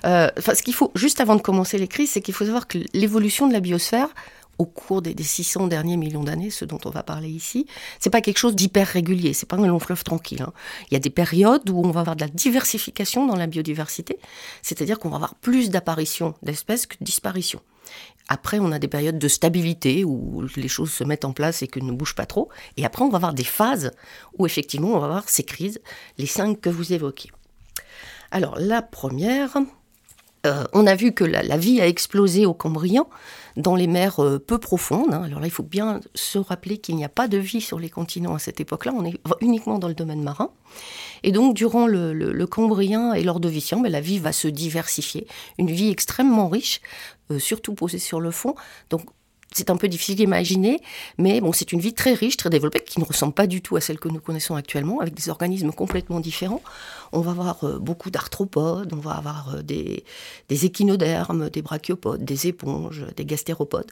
Euh, 0.06 0.29
ce 0.38 0.62
qu'il 0.63 0.74
faut, 0.74 0.91
juste 0.96 1.22
avant 1.22 1.36
de 1.36 1.41
commencer 1.41 1.77
les 1.77 1.88
crises, 1.88 2.12
c'est 2.12 2.22
qu'il 2.22 2.34
faut 2.34 2.46
savoir 2.46 2.67
que 2.67 2.79
l'évolution 2.94 3.48
de 3.48 3.53
la 3.53 3.60
biosphère, 3.60 4.10
au 4.58 4.65
cours 4.65 5.01
des, 5.01 5.13
des 5.13 5.24
600 5.24 5.67
derniers 5.67 5.98
millions 5.98 6.24
d'années, 6.24 6.50
ce 6.50 6.65
dont 6.65 6.79
on 6.86 6.89
va 6.89 7.03
parler 7.03 7.29
ici, 7.29 7.67
c'est 8.00 8.10
pas 8.10 8.22
quelque 8.22 8.39
chose 8.39 8.56
d'hyper 8.56 8.88
régulier, 8.88 9.34
c'est 9.34 9.48
pas 9.48 9.58
un 9.58 9.67
long 9.67 9.79
fleuve 9.79 10.03
tranquille. 10.03 10.41
hein. 10.41 10.51
Il 10.89 10.96
y 10.96 10.98
a 10.98 11.00
des 11.00 11.12
périodes 11.12 11.70
où 11.70 11.86
on 11.86 11.91
va 11.91 12.00
avoir 12.01 12.15
de 12.15 12.22
la 12.22 12.27
diversification 12.27 13.27
dans 13.27 13.36
la 13.36 13.46
biodiversité, 13.48 14.17
c'est-à-dire 14.63 14.98
qu'on 15.00 15.10
va 15.10 15.17
avoir 15.17 15.36
plus 15.36 15.70
d'apparitions 15.70 16.34
d'espèces 16.41 16.88
que 16.88 16.96
de 17.00 17.06
disparitions. 17.06 17.62
Après, 18.29 18.60
on 18.60 18.72
a 18.72 18.79
des 18.79 18.88
périodes 18.88 19.19
de 19.19 19.27
stabilité 19.27 20.03
où 20.03 20.46
les 20.55 20.67
choses 20.67 20.91
se 20.91 21.03
mettent 21.03 21.25
en 21.25 21.34
place 21.34 21.62
et 21.62 21.67
que 21.67 21.79
ne 21.79 21.91
bougent 21.91 22.15
pas 22.15 22.25
trop. 22.25 22.50
Et 22.75 22.86
après, 22.86 23.03
on 23.03 23.10
va 23.10 23.17
avoir 23.17 23.34
des 23.34 23.43
phases 23.43 23.91
où 24.38 24.46
effectivement, 24.46 24.89
on 24.89 25.00
va 25.00 25.05
avoir 25.05 25.29
ces 25.29 25.43
crises, 25.43 25.79
les 26.17 26.25
cinq 26.25 26.60
que 26.62 26.69
vous 26.69 26.93
évoquez. 26.93 27.29
Alors, 28.31 28.57
la 28.60 28.81
première, 28.81 29.57
euh, 30.46 30.65
on 30.74 30.86
a 30.88 30.96
vu 30.96 31.13
que 31.13 31.24
la, 31.24 31.57
vie 31.57 31.81
a 31.81 31.88
explosé 31.88 32.46
au 32.46 32.53
Cambrien 32.53 33.05
dans 33.55 33.75
les 33.75 33.88
mers 33.88 34.24
euh, 34.24 34.39
peu 34.39 34.57
profondes. 34.57 35.13
hein. 35.13 35.24
Alors 35.24 35.39
là, 35.39 35.48
il 35.48 35.51
faut 35.51 35.63
bien 35.63 36.01
se 36.13 36.38
rappeler 36.38 36.77
qu'il 36.77 36.96
n'y 36.96 37.05
a 37.05 37.10
pas 37.10 37.27
de 37.27 37.38
vie 37.38 37.62
sur 37.62 37.79
les 37.79 37.89
continents 37.89 38.36
à 38.36 38.39
cette 38.39 38.60
époque-là. 38.60 38.93
On 38.96 39.05
est 39.05 39.19
uniquement 39.41 39.79
dans 39.79 39.88
le 39.88 39.96
domaine 39.96 40.22
marin. 40.22 40.51
Et 41.24 41.32
donc, 41.32 41.56
durant 41.56 41.88
le, 41.88 42.14
le- 42.14 42.48
Cambrien 42.48 43.14
et 43.14 43.24
l'Ordovicien, 43.24 43.82
la 43.84 44.02
vie 44.02 44.20
va 44.20 44.32
se 44.32 44.48
diversifier. 44.48 45.28
Une 45.58 45.70
vie 45.70 45.90
extrêmement 45.90 46.48
riche, 46.48 46.82
euh, 47.32 47.40
surtout 47.40 47.74
posée 47.74 48.00
sur 48.00 48.20
le 48.20 48.32
fond. 48.32 48.56
Donc, 48.90 49.02
c'est 49.54 49.70
un 49.70 49.78
peu 49.78 49.88
difficile 49.88 50.16
d'imaginer, 50.16 50.80
mais 51.18 51.40
bon, 51.40 51.54
c'est 51.54 51.72
une 51.72 51.80
vie 51.80 51.94
très 51.94 52.14
riche, 52.14 52.36
très 52.36 52.50
développée, 52.50 52.82
qui 52.82 53.00
ne 53.00 53.06
ressemble 53.06 53.34
pas 53.34 53.48
du 53.48 53.62
tout 53.62 53.76
à 53.78 53.82
celle 53.82 53.98
que 53.98 54.10
nous 54.10 54.20
connaissons 54.20 54.56
actuellement, 54.56 55.00
avec 55.00 55.14
des 55.14 55.30
organismes 55.30 55.72
complètement 55.72 56.20
différents. 56.20 56.62
On 57.12 57.22
va 57.22 57.32
avoir 57.32 57.64
euh, 57.64 57.80
beaucoup 57.80 58.12
d'arthropodes, 58.12 58.92
on 58.94 58.98
va 58.98 59.12
avoir 59.12 59.56
euh, 59.56 59.62
des, 59.62 60.04
échinodermes, 60.50 61.50
des 61.50 61.62
brachiopodes, 61.62 62.24
des 62.24 62.48
éponges, 62.48 63.06
des 63.16 63.26
gastéropodes. 63.26 63.92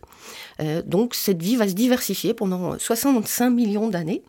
Donc 0.85 1.15
cette 1.15 1.41
vie 1.41 1.55
va 1.55 1.67
se 1.67 1.73
diversifier 1.73 2.33
pendant 2.33 2.77
65 2.77 3.49
millions 3.49 3.89
d'années, 3.89 4.23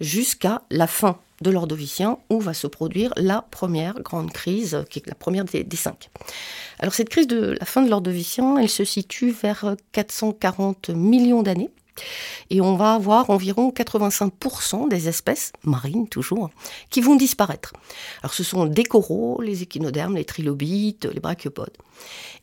jusqu'à 0.00 0.62
la 0.70 0.86
fin 0.86 1.18
de 1.40 1.50
l'Ordovicien, 1.50 2.18
où 2.30 2.40
va 2.40 2.54
se 2.54 2.66
produire 2.66 3.12
la 3.16 3.42
première 3.42 4.00
grande 4.00 4.32
crise, 4.32 4.74
euh, 4.74 4.82
qui 4.84 5.00
est 5.00 5.06
la 5.06 5.14
première 5.14 5.44
des, 5.44 5.66
cinq. 5.76 6.10
Alors 6.78 6.94
cette 6.94 7.08
crise 7.08 7.26
de 7.26 7.56
la 7.58 7.66
fin 7.66 7.82
de 7.82 7.90
l'Ordovicien, 7.90 8.56
elle 8.56 8.68
se 8.68 8.84
situe 8.84 9.30
vers 9.30 9.64
euh, 9.64 9.74
440 9.92 10.90
millions 10.90 11.42
d'années. 11.42 11.70
Et 12.50 12.60
on 12.60 12.74
va 12.74 12.94
avoir 12.94 13.30
environ 13.30 13.70
85% 13.70 14.88
des 14.88 15.06
espèces, 15.06 15.52
marines 15.62 16.08
toujours, 16.08 16.50
qui 16.90 17.00
vont 17.00 17.14
disparaître. 17.14 17.72
Alors 18.22 18.34
ce 18.34 18.42
sont 18.42 18.66
des 18.66 18.82
coraux, 18.82 19.40
les 19.40 19.62
échinodermes, 19.62 20.16
les 20.16 20.24
trilobites, 20.24 21.04
les 21.04 21.20
brachiopodes. 21.20 21.76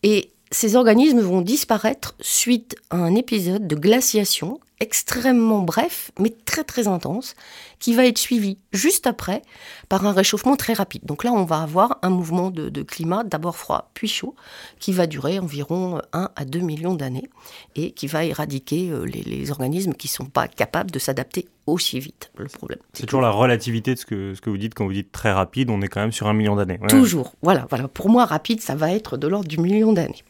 Et 0.03 0.31
ces 0.51 0.75
organismes 0.77 1.19
vont 1.19 1.41
disparaître 1.41 2.15
suite 2.21 2.75
à 2.91 2.97
un 2.97 3.15
épisode 3.15 3.67
de 3.67 3.75
glaciation 3.75 4.59
extrêmement 4.81 5.61
bref, 5.61 6.11
mais 6.19 6.33
très 6.45 6.63
très 6.63 6.87
intense, 6.87 7.35
qui 7.79 7.93
va 7.93 8.05
être 8.05 8.17
suivi 8.17 8.57
juste 8.73 9.07
après 9.07 9.43
par 9.87 10.05
un 10.05 10.11
réchauffement 10.11 10.55
très 10.55 10.73
rapide. 10.73 11.03
Donc 11.05 11.23
là, 11.23 11.31
on 11.31 11.45
va 11.45 11.61
avoir 11.61 11.99
un 12.01 12.09
mouvement 12.09 12.49
de, 12.49 12.67
de 12.69 12.81
climat, 12.81 13.23
d'abord 13.23 13.55
froid, 13.55 13.91
puis 13.93 14.07
chaud, 14.07 14.35
qui 14.79 14.91
va 14.91 15.07
durer 15.07 15.39
environ 15.39 16.01
1 16.13 16.31
à 16.35 16.45
2 16.45 16.59
millions 16.59 16.95
d'années 16.95 17.29
et 17.75 17.91
qui 17.91 18.07
va 18.07 18.25
éradiquer 18.25 18.89
euh, 18.89 19.05
les, 19.05 19.21
les 19.21 19.51
organismes 19.51 19.93
qui 19.93 20.07
ne 20.07 20.11
sont 20.11 20.25
pas 20.25 20.47
capables 20.47 20.91
de 20.91 20.99
s'adapter 20.99 21.47
aussi 21.67 21.99
vite. 21.99 22.31
Le 22.37 22.47
problème. 22.47 22.79
C'est 22.93 23.05
toujours 23.05 23.21
la 23.21 23.29
relativité 23.29 23.93
de 23.93 23.99
ce 23.99 24.05
que, 24.07 24.33
ce 24.33 24.41
que 24.41 24.49
vous 24.49 24.57
dites 24.57 24.73
quand 24.73 24.85
vous 24.85 24.93
dites 24.93 25.11
très 25.11 25.31
rapide, 25.31 25.69
on 25.69 25.81
est 25.81 25.87
quand 25.87 26.01
même 26.01 26.11
sur 26.11 26.27
un 26.27 26.33
million 26.33 26.55
d'années. 26.55 26.79
Ouais. 26.81 26.87
Toujours. 26.87 27.35
Voilà, 27.43 27.67
voilà. 27.69 27.87
Pour 27.87 28.09
moi, 28.09 28.25
rapide, 28.25 28.61
ça 28.61 28.73
va 28.73 28.91
être 28.91 29.17
de 29.17 29.27
l'ordre 29.27 29.47
du 29.47 29.59
million 29.59 29.93
d'années. 29.93 30.23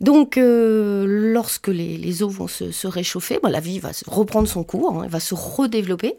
Donc, 0.00 0.38
euh, 0.38 1.04
lorsque 1.06 1.68
les, 1.68 1.96
les 1.96 2.22
eaux 2.22 2.28
vont 2.28 2.48
se, 2.48 2.70
se 2.70 2.86
réchauffer, 2.86 3.40
ben, 3.42 3.50
la 3.50 3.60
vie 3.60 3.78
va 3.78 3.90
reprendre 4.06 4.48
son 4.48 4.64
cours, 4.64 4.92
hein, 4.92 5.02
elle 5.04 5.10
va 5.10 5.20
se 5.20 5.34
redévelopper, 5.34 6.14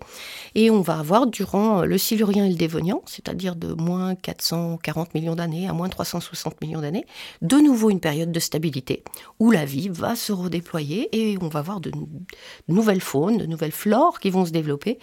et 0.55 0.69
on 0.69 0.81
va 0.81 1.00
avoir 1.00 1.27
durant 1.27 1.83
le 1.83 1.98
Silurien 1.98 2.45
et 2.45 2.50
le 2.50 2.55
Dévonien, 2.55 3.00
c'est-à-dire 3.05 3.55
de 3.55 3.74
moins 3.74 4.15
440 4.15 5.13
millions 5.13 5.36
d'années 5.36 5.67
à 5.67 5.74
moins 5.74 5.89
360 5.89 6.62
millions 6.62 6.81
d'années, 6.81 7.05
de 7.41 7.57
nouveau 7.57 7.89
une 7.89 8.00
période 8.00 8.31
de 8.31 8.39
stabilité 8.39 9.03
où 9.39 9.51
la 9.51 9.65
vie 9.65 9.89
va 9.89 10.15
se 10.15 10.31
redéployer 10.31 11.09
et 11.12 11.38
on 11.41 11.48
va 11.48 11.59
avoir 11.59 11.79
de 11.79 11.91
nouvelles 12.67 13.01
faunes, 13.01 13.38
de 13.38 13.45
nouvelles 13.45 13.71
flores 13.71 14.19
qui 14.19 14.29
vont 14.29 14.45
se 14.45 14.51
développer 14.51 15.00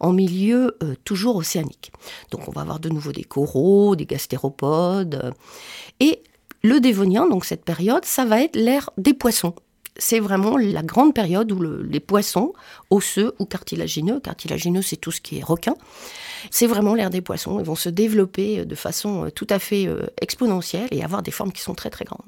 en 0.00 0.12
milieu 0.12 0.76
euh, 0.82 0.94
toujours 1.04 1.36
océanique. 1.36 1.92
Donc, 2.30 2.48
on 2.48 2.52
va 2.52 2.62
avoir 2.62 2.80
de 2.80 2.88
nouveau 2.88 3.12
des 3.12 3.24
coraux, 3.24 3.96
des 3.96 4.06
gastéropodes, 4.06 5.20
euh, 5.22 5.30
et 6.00 6.22
le 6.62 6.80
Dévonien, 6.80 7.28
donc 7.28 7.44
cette 7.44 7.64
période, 7.64 8.04
ça 8.04 8.24
va 8.24 8.42
être 8.42 8.56
l'ère 8.56 8.90
des 8.98 9.14
poissons. 9.14 9.54
C'est 9.98 10.20
vraiment 10.20 10.58
la 10.58 10.82
grande 10.82 11.14
période 11.14 11.50
où 11.52 11.58
le- 11.58 11.82
les 11.82 12.00
poissons, 12.00 12.52
osseux 12.90 13.32
ou 13.38 13.46
cartilagineux, 13.46 14.20
cartilagineux 14.20 14.82
c'est 14.82 14.96
tout 14.96 15.10
ce 15.10 15.22
qui 15.22 15.38
est 15.38 15.42
requin, 15.44 15.74
c'est 16.50 16.66
vraiment 16.66 16.94
l'ère 16.94 17.08
des 17.08 17.22
poissons. 17.22 17.58
Ils 17.60 17.64
vont 17.64 17.76
se 17.76 17.88
développer 17.88 18.66
de 18.66 18.74
façon 18.74 19.24
euh, 19.24 19.30
tout 19.30 19.46
à 19.48 19.58
fait 19.58 19.86
euh, 19.86 20.06
exponentielle 20.20 20.88
et 20.90 21.02
avoir 21.02 21.22
des 21.22 21.30
formes 21.30 21.52
qui 21.52 21.62
sont 21.62 21.74
très 21.74 21.88
très 21.88 22.04
grandes. 22.04 22.26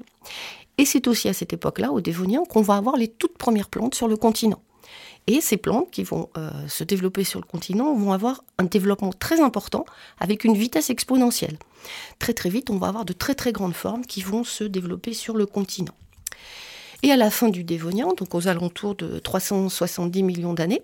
Et 0.79 0.85
c'est 0.85 1.07
aussi 1.07 1.27
à 1.29 1.33
cette 1.33 1.53
époque-là, 1.53 1.91
au 1.91 2.01
Dévonien, 2.01 2.41
qu'on 2.49 2.61
va 2.61 2.75
avoir 2.77 2.95
les 2.97 3.09
toutes 3.09 3.37
premières 3.37 3.69
plantes 3.69 3.93
sur 3.95 4.07
le 4.07 4.15
continent. 4.17 4.61
Et 5.27 5.41
ces 5.41 5.57
plantes 5.57 5.91
qui 5.91 6.03
vont 6.03 6.29
euh, 6.37 6.49
se 6.67 6.83
développer 6.83 7.23
sur 7.23 7.39
le 7.39 7.45
continent 7.45 7.93
vont 7.93 8.13
avoir 8.13 8.43
un 8.57 8.63
développement 8.63 9.13
très 9.13 9.41
important 9.41 9.85
avec 10.19 10.43
une 10.43 10.55
vitesse 10.55 10.89
exponentielle. 10.89 11.57
Très 12.17 12.33
très 12.33 12.49
vite, 12.49 12.69
on 12.69 12.77
va 12.77 12.87
avoir 12.87 13.05
de 13.05 13.13
très 13.13 13.35
très 13.35 13.51
grandes 13.51 13.75
formes 13.75 14.05
qui 14.05 14.21
vont 14.21 14.43
se 14.43 14.63
développer 14.63 15.13
sur 15.13 15.35
le 15.35 15.45
continent. 15.45 15.93
Et 17.01 17.11
à 17.11 17.17
la 17.17 17.31
fin 17.31 17.47
du 17.47 17.63
Dévonien, 17.63 18.09
donc 18.17 18.35
aux 18.35 18.47
alentours 18.49 18.95
de 18.95 19.19
370 19.19 20.21
millions 20.21 20.53
d'années, 20.53 20.83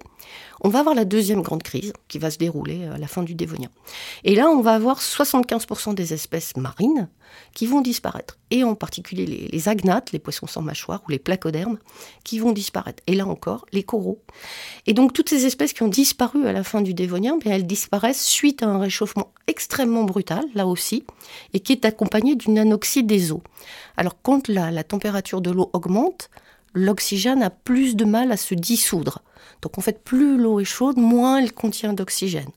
on 0.62 0.70
va 0.70 0.80
avoir 0.80 0.96
la 0.96 1.04
deuxième 1.04 1.42
grande 1.42 1.62
crise 1.62 1.92
qui 2.08 2.20
va 2.20 2.32
se 2.32 2.38
dérouler 2.38 2.86
à 2.86 2.98
la 2.98 3.08
fin 3.08 3.22
du 3.22 3.36
Dévonien. 3.36 3.70
Et 4.24 4.34
là, 4.36 4.48
on 4.48 4.62
va 4.62 4.76
avoir 4.76 5.02
75% 5.02 5.94
des 5.94 6.14
espèces 6.14 6.56
marines 6.56 7.10
qui 7.54 7.66
vont 7.66 7.82
disparaître. 7.82 8.38
Et 8.52 8.64
en 8.64 8.76
particulier 8.76 9.50
les, 9.52 9.70
agnates, 9.70 10.12
les 10.12 10.20
poissons 10.20 10.48
sans 10.48 10.62
mâchoire 10.62 11.02
ou 11.08 11.12
les 11.12 11.20
placodermes, 11.20 11.78
qui 12.24 12.40
vont 12.40 12.52
disparaître. 12.52 13.02
Et 13.08 13.16
là 13.16 13.26
encore, 13.26 13.66
les 13.72 13.84
coraux. 13.84 14.22
Et 14.86 14.94
donc 14.94 15.14
toutes 15.14 15.30
ces 15.30 15.46
espèces 15.46 15.74
qui 15.74 15.84
ont 15.84 15.88
disparu 15.88 16.48
à 16.48 16.54
la 16.54 16.64
fin 16.64 16.82
du 16.82 16.94
Dévonien, 16.94 17.38
bien, 17.38 17.54
elles 17.54 17.68
disparaissent 17.68 18.26
suite 18.26 18.64
à 18.64 18.68
un 18.68 18.80
réchauffement 18.80 19.34
extrêmement 19.48 20.04
brutal, 20.04 20.46
là 20.54 20.68
aussi, 20.68 21.06
et 21.54 21.60
qui 21.60 21.72
est 21.72 21.86
accompagné 21.86 22.36
d'une 22.36 22.60
anoxie 22.60 23.04
des 23.04 23.32
eaux. 23.32 23.44
Alors 23.98 24.16
quand 24.22 24.48
la 24.48 24.84
température 24.84 25.42
de 25.42 25.52
l'eau 25.52 25.70
augmente, 25.74 26.30
l'oxygène 26.76 27.42
a 27.42 27.50
plus 27.50 27.96
de 27.96 28.06
mal 28.06 28.32
à 28.32 28.38
se 28.38 28.54
dissoudre. 28.54 29.24
Donc 29.62 29.78
en 29.78 29.82
fait, 29.82 30.04
plus 30.04 30.38
l'eau 30.38 30.60
est 30.60 30.66
chaude, 30.66 30.98
moins 30.98 31.40
elle 31.40 31.54
contient 31.54 31.94
d'oxygène. 31.94 32.50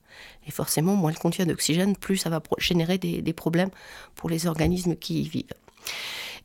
Et 0.45 0.51
forcément, 0.51 0.95
moins 0.95 1.11
elle 1.11 1.17
contient 1.17 1.45
d'oxygène, 1.45 1.95
plus 1.95 2.17
ça 2.17 2.29
va 2.29 2.41
générer 2.59 2.97
des, 2.97 3.21
des 3.21 3.33
problèmes 3.33 3.69
pour 4.15 4.29
les 4.29 4.45
organismes 4.45 4.95
qui 4.95 5.21
y 5.21 5.29
vivent. 5.29 5.53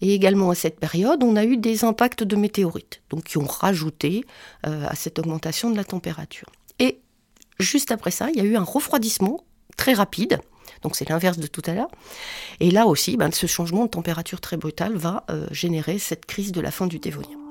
Et 0.00 0.14
également 0.14 0.50
à 0.50 0.54
cette 0.54 0.78
période, 0.78 1.22
on 1.22 1.36
a 1.36 1.44
eu 1.44 1.56
des 1.56 1.84
impacts 1.84 2.22
de 2.22 2.36
météorites, 2.36 3.02
donc 3.10 3.24
qui 3.24 3.38
ont 3.38 3.46
rajouté 3.46 4.24
euh, 4.66 4.86
à 4.88 4.94
cette 4.94 5.18
augmentation 5.18 5.70
de 5.70 5.76
la 5.76 5.84
température. 5.84 6.48
Et 6.78 7.00
juste 7.58 7.90
après 7.90 8.10
ça, 8.10 8.28
il 8.30 8.36
y 8.36 8.40
a 8.40 8.44
eu 8.44 8.56
un 8.56 8.64
refroidissement 8.64 9.44
très 9.76 9.92
rapide. 9.94 10.40
Donc 10.82 10.96
c'est 10.96 11.08
l'inverse 11.08 11.38
de 11.38 11.46
tout 11.46 11.62
à 11.66 11.74
l'heure. 11.74 11.90
Et 12.60 12.70
là 12.70 12.86
aussi, 12.86 13.16
ben, 13.16 13.30
ce 13.32 13.46
changement 13.46 13.84
de 13.84 13.90
température 13.90 14.40
très 14.40 14.56
brutal 14.56 14.96
va 14.96 15.24
euh, 15.30 15.46
générer 15.50 15.98
cette 15.98 16.26
crise 16.26 16.52
de 16.52 16.60
la 16.60 16.70
fin 16.70 16.86
du 16.86 16.98
Dévonien. 16.98 17.43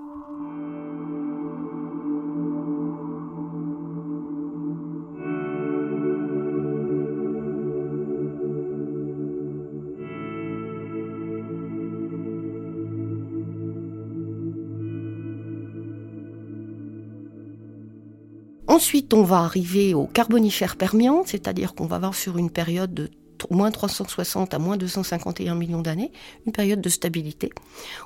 Ensuite, 18.84 19.14
on 19.14 19.24
va 19.24 19.38
arriver 19.38 19.94
au 19.94 20.08
Carbonifère 20.08 20.76
permien, 20.76 21.24
c'est-à-dire 21.26 21.74
qu'on 21.74 21.86
va 21.86 22.00
voir 22.00 22.14
sur 22.14 22.38
une 22.38 22.50
période 22.50 22.94
de 22.94 23.10
moins 23.50 23.72
360 23.72 24.54
à 24.54 24.60
moins 24.60 24.76
251 24.76 25.56
millions 25.56 25.82
d'années, 25.82 26.12
une 26.46 26.52
période 26.52 26.82
de 26.82 26.90
stabilité, 26.90 27.50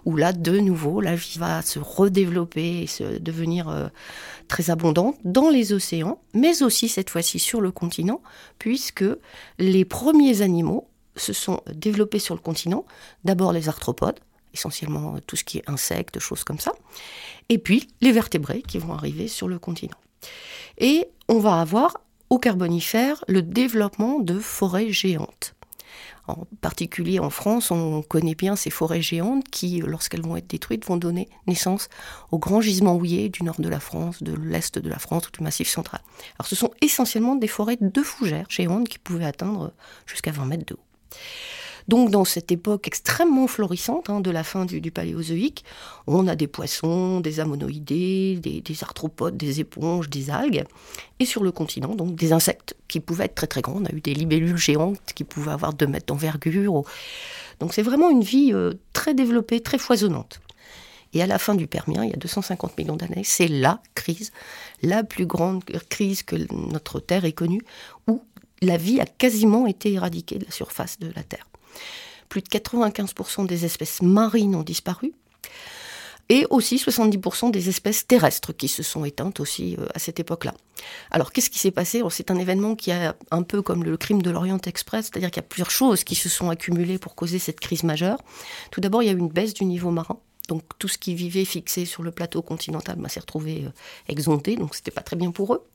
où 0.06 0.16
là, 0.16 0.34
de 0.34 0.60
nouveau, 0.60 1.02
la 1.02 1.16
vie 1.16 1.38
va 1.40 1.64
se 1.64 1.80
redévelopper 1.80 2.84
et 2.84 2.86
se 2.86 3.18
devenir 3.18 3.70
euh, 3.70 3.88
très 4.48 4.70
abondante 4.70 5.18
dans 5.24 5.50
les 5.50 5.74
océans, 5.74 6.22
mais 6.36 6.62
aussi 6.62 6.90
cette 6.90 7.10
fois-ci 7.10 7.40
sur 7.40 7.60
le 7.60 7.72
continent, 7.72 8.22
puisque 8.60 9.06
les 9.58 9.84
premiers 9.84 10.44
animaux 10.44 10.88
se 11.16 11.34
sont 11.34 11.60
développés 11.74 12.20
sur 12.20 12.36
le 12.36 12.42
continent, 12.42 12.86
d'abord 13.24 13.52
les 13.52 13.68
arthropodes, 13.68 14.20
essentiellement 14.54 15.16
tout 15.26 15.38
ce 15.38 15.44
qui 15.44 15.58
est 15.58 15.68
insectes, 15.68 16.20
choses 16.20 16.44
comme 16.44 16.60
ça, 16.60 16.74
et 17.50 17.58
puis 17.58 17.88
les 18.02 18.12
vertébrés 18.12 18.62
qui 18.62 18.78
vont 18.78 18.94
arriver 18.94 19.28
sur 19.28 19.48
le 19.48 19.58
continent. 19.58 19.98
Et 20.78 21.08
on 21.28 21.40
va 21.40 21.60
avoir 21.60 21.98
au 22.30 22.40
Carbonifère 22.40 23.24
le 23.28 23.42
développement 23.42 24.20
de 24.20 24.40
forêts 24.40 24.92
géantes. 24.92 25.56
En 26.28 26.46
particulier 26.60 27.20
en 27.20 27.30
France, 27.30 27.72
on 27.72 28.02
connaît 28.02 28.36
bien 28.36 28.58
ces 28.58 28.70
forêts 28.70 29.02
géantes 29.02 29.46
qui, 29.50 29.80
lorsqu'elles 29.80 30.22
vont 30.22 30.36
être 30.36 30.48
détruites, 30.48 30.86
vont 30.86 30.98
donner 30.98 31.30
naissance 31.48 31.88
aux 32.32 32.38
grands 32.38 32.60
gisements 32.60 32.96
houillés 32.96 33.30
du 33.30 33.44
nord 33.44 33.60
de 33.60 33.70
la 33.70 33.80
France, 33.80 34.22
de 34.22 34.34
l'est 34.34 34.78
de 34.78 34.90
la 34.90 35.00
France 35.00 35.30
ou 35.30 35.32
du 35.32 35.42
Massif 35.42 35.70
central. 35.70 36.02
Alors 36.38 36.48
ce 36.48 36.56
sont 36.56 36.72
essentiellement 36.82 37.36
des 37.36 37.48
forêts 37.48 37.78
de 37.80 38.04
fougères 38.04 38.48
géantes 38.50 38.90
qui 38.90 39.00
pouvaient 39.00 39.26
atteindre 39.26 39.72
jusqu'à 40.06 40.32
20 40.32 40.46
mètres 40.46 40.66
de 40.66 40.74
haut. 40.74 40.84
Donc 41.88 42.12
dans 42.12 42.26
cette 42.26 42.52
époque 42.52 42.88
extrêmement 42.88 43.48
florissante 43.48 44.10
hein, 44.10 44.20
de 44.20 44.30
la 44.30 44.44
fin 44.44 44.66
du, 44.66 44.92
Paléozoïque, 44.92 45.64
on 46.06 46.28
a 46.28 46.36
des 46.36 46.48
poissons, 46.48 47.22
des 47.22 47.40
ammonoïdés, 47.40 48.40
des, 48.42 48.84
arthropodes, 48.84 49.38
des 49.38 49.62
éponges, 49.62 50.10
des 50.10 50.30
algues, 50.30 50.66
et 51.20 51.26
sur 51.26 51.44
le 51.44 51.52
continent, 51.52 51.96
donc 51.96 52.16
des 52.16 52.34
insectes 52.34 52.76
qui 52.88 53.00
pouvaient 53.00 53.26
être 53.26 53.36
très 53.36 53.48
très 53.48 53.62
grands. 53.62 53.78
On 53.82 53.86
a 53.86 53.92
eu 53.94 54.02
des 54.02 54.14
libellules 54.14 54.58
géantes 54.58 55.00
qui 55.16 55.24
pouvaient 55.24 55.52
avoir 55.52 55.74
2 55.74 55.88
mètres 55.88 56.08
d'envergure. 56.08 56.84
Donc 57.60 57.74
c'est 57.74 57.84
vraiment 57.84 58.10
une 58.10 58.24
vie 58.24 58.52
euh, 58.54 58.74
très 58.92 59.14
développée, 59.14 59.62
très 59.62 59.78
foisonnante. 59.78 60.42
Et 61.14 61.22
à 61.22 61.26
la 61.26 61.40
fin 61.40 61.56
du 61.56 61.68
Permien, 61.68 62.04
il 62.04 62.10
y 62.10 62.14
a 62.14 62.18
250 62.18 62.78
millions 62.78 62.98
d'années, 62.98 63.24
c'est 63.24 63.48
la 63.48 63.82
crise, 63.96 64.32
la 64.84 65.06
plus 65.06 65.26
grande 65.26 65.64
crise 65.90 66.22
que 66.22 66.36
notre 66.54 67.00
Terre 67.00 67.24
ait 67.24 67.32
connue, 67.32 67.62
où 68.08 68.22
la 68.62 68.76
vie 68.76 69.00
a 69.00 69.06
quasiment 69.06 69.68
été 69.68 69.94
éradiquée 69.94 70.38
de 70.38 70.46
la 70.46 70.52
surface 70.52 71.00
de 71.00 71.10
la 71.16 71.24
Terre. 71.24 71.48
Plus 72.30 72.42
de 72.42 72.48
95% 72.48 73.48
des 73.48 73.66
espèces 73.66 74.02
marines 74.02 74.56
ont 74.56 74.64
disparu. 74.64 75.14
Et 76.30 76.46
aussi 76.50 76.76
70% 76.76 77.52
des 77.52 77.70
espèces 77.70 78.06
terrestres 78.06 78.52
qui 78.52 78.68
se 78.68 78.84
sont 78.84 79.06
éteintes 79.06 79.40
aussi 79.40 79.78
euh, 79.80 79.86
à 79.96 80.00
cette 80.00 80.20
époque-là. 80.20 80.54
Alors 81.10 81.32
qu'est-ce 81.32 81.50
qui 81.50 81.58
s'est 81.58 81.72
passé? 81.72 82.02
C'est 82.10 82.32
un 82.32 82.38
événement 82.38 82.76
qui 82.76 82.92
a 82.92 83.16
un 83.32 83.44
peu 83.44 83.62
comme 83.62 83.86
le 83.86 83.96
crime 83.96 84.22
de 84.22 84.30
l'Orient 84.30 84.60
Express, 84.66 85.06
c'est-à-dire 85.06 85.32
qu'il 85.32 85.42
y 85.42 85.46
a 85.46 85.48
plusieurs 85.48 85.72
choses 85.72 86.04
qui 86.04 86.16
se 86.16 86.28
sont 86.28 86.50
accumulées 86.50 86.98
pour 86.98 87.16
causer 87.16 87.40
cette 87.40 87.62
crise 87.62 87.84
majeure. 87.84 88.22
Tout 88.72 88.82
d'abord, 88.82 89.04
il 89.04 89.06
y 89.06 89.10
a 89.10 89.14
eu 89.14 89.18
une 89.18 89.30
baisse 89.30 89.54
du 89.54 89.64
niveau 89.64 89.90
marin. 89.90 90.20
Donc 90.48 90.64
tout 90.80 90.88
ce 90.88 90.98
qui 90.98 91.14
vivait 91.14 91.46
fixé 91.46 91.86
sur 91.86 92.04
le 92.04 92.12
plateau 92.12 92.42
continental 92.42 92.98
s'est 93.10 93.20
retrouvé 93.20 93.64
euh, 93.66 93.70
exonté, 94.08 94.56
donc 94.56 94.76
c'était 94.76 94.92
pas 94.92 95.02
très 95.02 95.16
bien 95.16 95.32
pour 95.32 95.54
eux. 95.54 95.66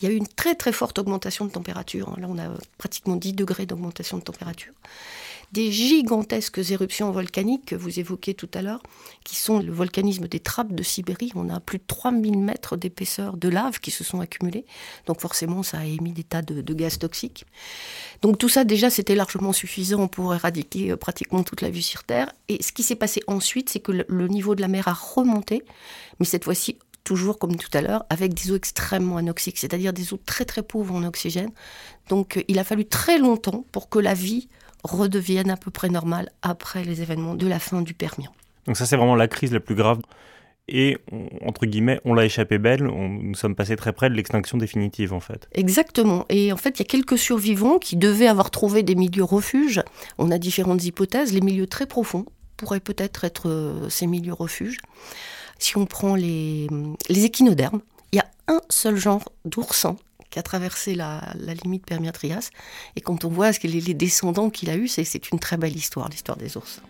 Il 0.00 0.08
y 0.08 0.10
a 0.10 0.14
eu 0.14 0.16
une 0.16 0.28
très 0.28 0.54
très 0.54 0.72
forte 0.72 0.98
augmentation 0.98 1.44
de 1.46 1.50
température. 1.50 2.14
Là, 2.18 2.26
on 2.28 2.38
a 2.38 2.48
pratiquement 2.76 3.16
10 3.16 3.32
degrés 3.32 3.66
d'augmentation 3.66 4.18
de 4.18 4.22
température 4.22 4.72
des 5.52 5.72
gigantesques 5.72 6.60
éruptions 6.70 7.10
volcaniques 7.10 7.66
que 7.66 7.74
vous 7.74 7.98
évoquez 7.98 8.34
tout 8.34 8.50
à 8.54 8.62
l'heure, 8.62 8.82
qui 9.24 9.36
sont 9.36 9.60
le 9.60 9.72
volcanisme 9.72 10.28
des 10.28 10.40
trappes 10.40 10.72
de 10.72 10.82
Sibérie. 10.82 11.32
On 11.34 11.48
a 11.48 11.60
plus 11.60 11.78
de 11.78 11.84
3000 11.86 12.38
mètres 12.38 12.76
d'épaisseur 12.76 13.36
de 13.36 13.48
lave 13.48 13.80
qui 13.80 13.90
se 13.90 14.04
sont 14.04 14.20
accumulés. 14.20 14.66
Donc 15.06 15.20
forcément, 15.20 15.62
ça 15.62 15.78
a 15.78 15.84
émis 15.84 16.12
des 16.12 16.24
tas 16.24 16.42
de, 16.42 16.74
gaz 16.74 16.98
toxiques. 16.98 17.46
Donc 18.22 18.38
tout 18.38 18.48
ça, 18.48 18.64
déjà, 18.64 18.90
c'était 18.90 19.14
largement 19.14 19.52
suffisant 19.52 20.06
pour 20.08 20.34
éradiquer 20.34 20.90
euh, 20.90 20.96
pratiquement 20.96 21.42
toute 21.42 21.62
la 21.62 21.70
vie 21.70 21.82
sur 21.82 22.04
Terre. 22.04 22.32
Et 22.48 22.62
ce 22.62 22.72
qui 22.72 22.82
s'est 22.82 22.96
passé 22.96 23.22
ensuite, 23.26 23.70
c'est 23.70 23.80
que 23.80 23.92
le 24.06 24.28
niveau 24.28 24.54
de 24.54 24.60
la 24.60 24.68
mer 24.68 24.88
a 24.88 24.92
remonté, 24.92 25.64
mais 26.20 26.26
cette 26.26 26.44
fois-ci 26.44 26.78
toujours 27.08 27.38
comme 27.38 27.56
tout 27.56 27.70
à 27.72 27.80
l'heure, 27.80 28.04
avec 28.10 28.34
des 28.34 28.50
eaux 28.50 28.56
extrêmement 28.56 29.16
anoxiques, 29.16 29.56
c'est-à-dire 29.56 29.94
des 29.94 30.12
eaux 30.12 30.20
très 30.26 30.44
très 30.44 30.62
pauvres 30.62 30.94
en 30.94 31.04
oxygène. 31.04 31.50
Donc 32.10 32.36
euh, 32.36 32.42
il 32.48 32.58
a 32.58 32.64
fallu 32.64 32.84
très 32.84 33.18
longtemps 33.18 33.64
pour 33.72 33.88
que 33.88 33.98
la 33.98 34.12
vie 34.12 34.48
redeviennent 34.84 35.50
à 35.50 35.56
peu 35.56 35.70
près 35.70 35.88
normales 35.88 36.30
après 36.42 36.84
les 36.84 37.02
événements 37.02 37.34
de 37.34 37.46
la 37.46 37.58
fin 37.58 37.82
du 37.82 37.94
Permien. 37.94 38.30
Donc 38.66 38.76
ça 38.76 38.86
c'est 38.86 38.96
vraiment 38.96 39.16
la 39.16 39.28
crise 39.28 39.52
la 39.52 39.60
plus 39.60 39.74
grave 39.74 40.00
et 40.68 40.98
entre 41.44 41.64
guillemets, 41.66 41.98
on 42.04 42.14
l'a 42.14 42.26
échappé 42.26 42.58
belle, 42.58 42.84
nous 42.84 43.34
sommes 43.34 43.54
passés 43.54 43.76
très 43.76 43.92
près 43.92 44.10
de 44.10 44.14
l'extinction 44.14 44.58
définitive 44.58 45.14
en 45.14 45.20
fait. 45.20 45.48
Exactement. 45.52 46.26
Et 46.28 46.52
en 46.52 46.56
fait, 46.56 46.78
il 46.78 46.80
y 46.80 46.82
a 46.82 46.84
quelques 46.84 47.18
survivants 47.18 47.78
qui 47.78 47.96
devaient 47.96 48.28
avoir 48.28 48.50
trouvé 48.50 48.82
des 48.82 48.94
milieux 48.94 49.24
refuges. 49.24 49.82
On 50.18 50.30
a 50.30 50.38
différentes 50.38 50.84
hypothèses. 50.84 51.32
Les 51.32 51.40
milieux 51.40 51.66
très 51.66 51.86
profonds 51.86 52.26
pourraient 52.58 52.80
peut-être 52.80 53.24
être, 53.24 53.48
euh, 53.48 53.88
ces 53.88 54.06
milieux 54.06 54.34
refuges. 54.34 54.76
Si 55.58 55.76
on 55.78 55.86
prend 55.86 56.14
les, 56.14 56.66
les 57.08 57.24
échinodermes, 57.24 57.80
il 58.12 58.16
y 58.16 58.20
a 58.20 58.26
un 58.46 58.60
seul 58.68 58.96
genre 58.96 59.32
d'oursins 59.44 59.96
qui 60.30 60.38
a 60.38 60.42
traversé 60.42 60.94
la, 60.94 61.34
limite 61.64 61.86
Permien-Trias. 61.86 62.50
Et 62.96 63.00
quand 63.00 63.24
on 63.24 63.28
voit 63.28 63.50
les 63.62 63.94
descendants 63.94 64.50
qu'il 64.50 64.70
a 64.70 64.76
eus, 64.76 64.88
c'est 64.88 65.30
une 65.30 65.38
très 65.38 65.56
belle 65.56 65.76
histoire, 65.76 66.08
l'histoire 66.08 66.36
des 66.36 66.56
ours. 66.56 66.82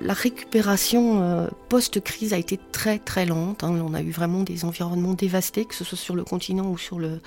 La 0.00 0.12
récupération 0.12 1.22
euh, 1.22 1.48
post-crise 1.68 2.32
a 2.32 2.38
été 2.38 2.58
très 2.72 2.98
très 2.98 3.26
lente. 3.26 3.64
Hein. 3.64 3.80
On 3.84 3.94
a 3.94 4.02
eu 4.02 4.10
vraiment 4.10 4.42
des 4.42 4.64
environnements 4.64 5.14
dévastés, 5.14 5.64
que 5.64 5.74
ce 5.74 5.84
soit 5.84 5.98
sur 5.98 6.14
le 6.14 6.24
continent 6.24 6.70
ou, 6.70 6.78
sur 6.78 6.98
le, 6.98 7.20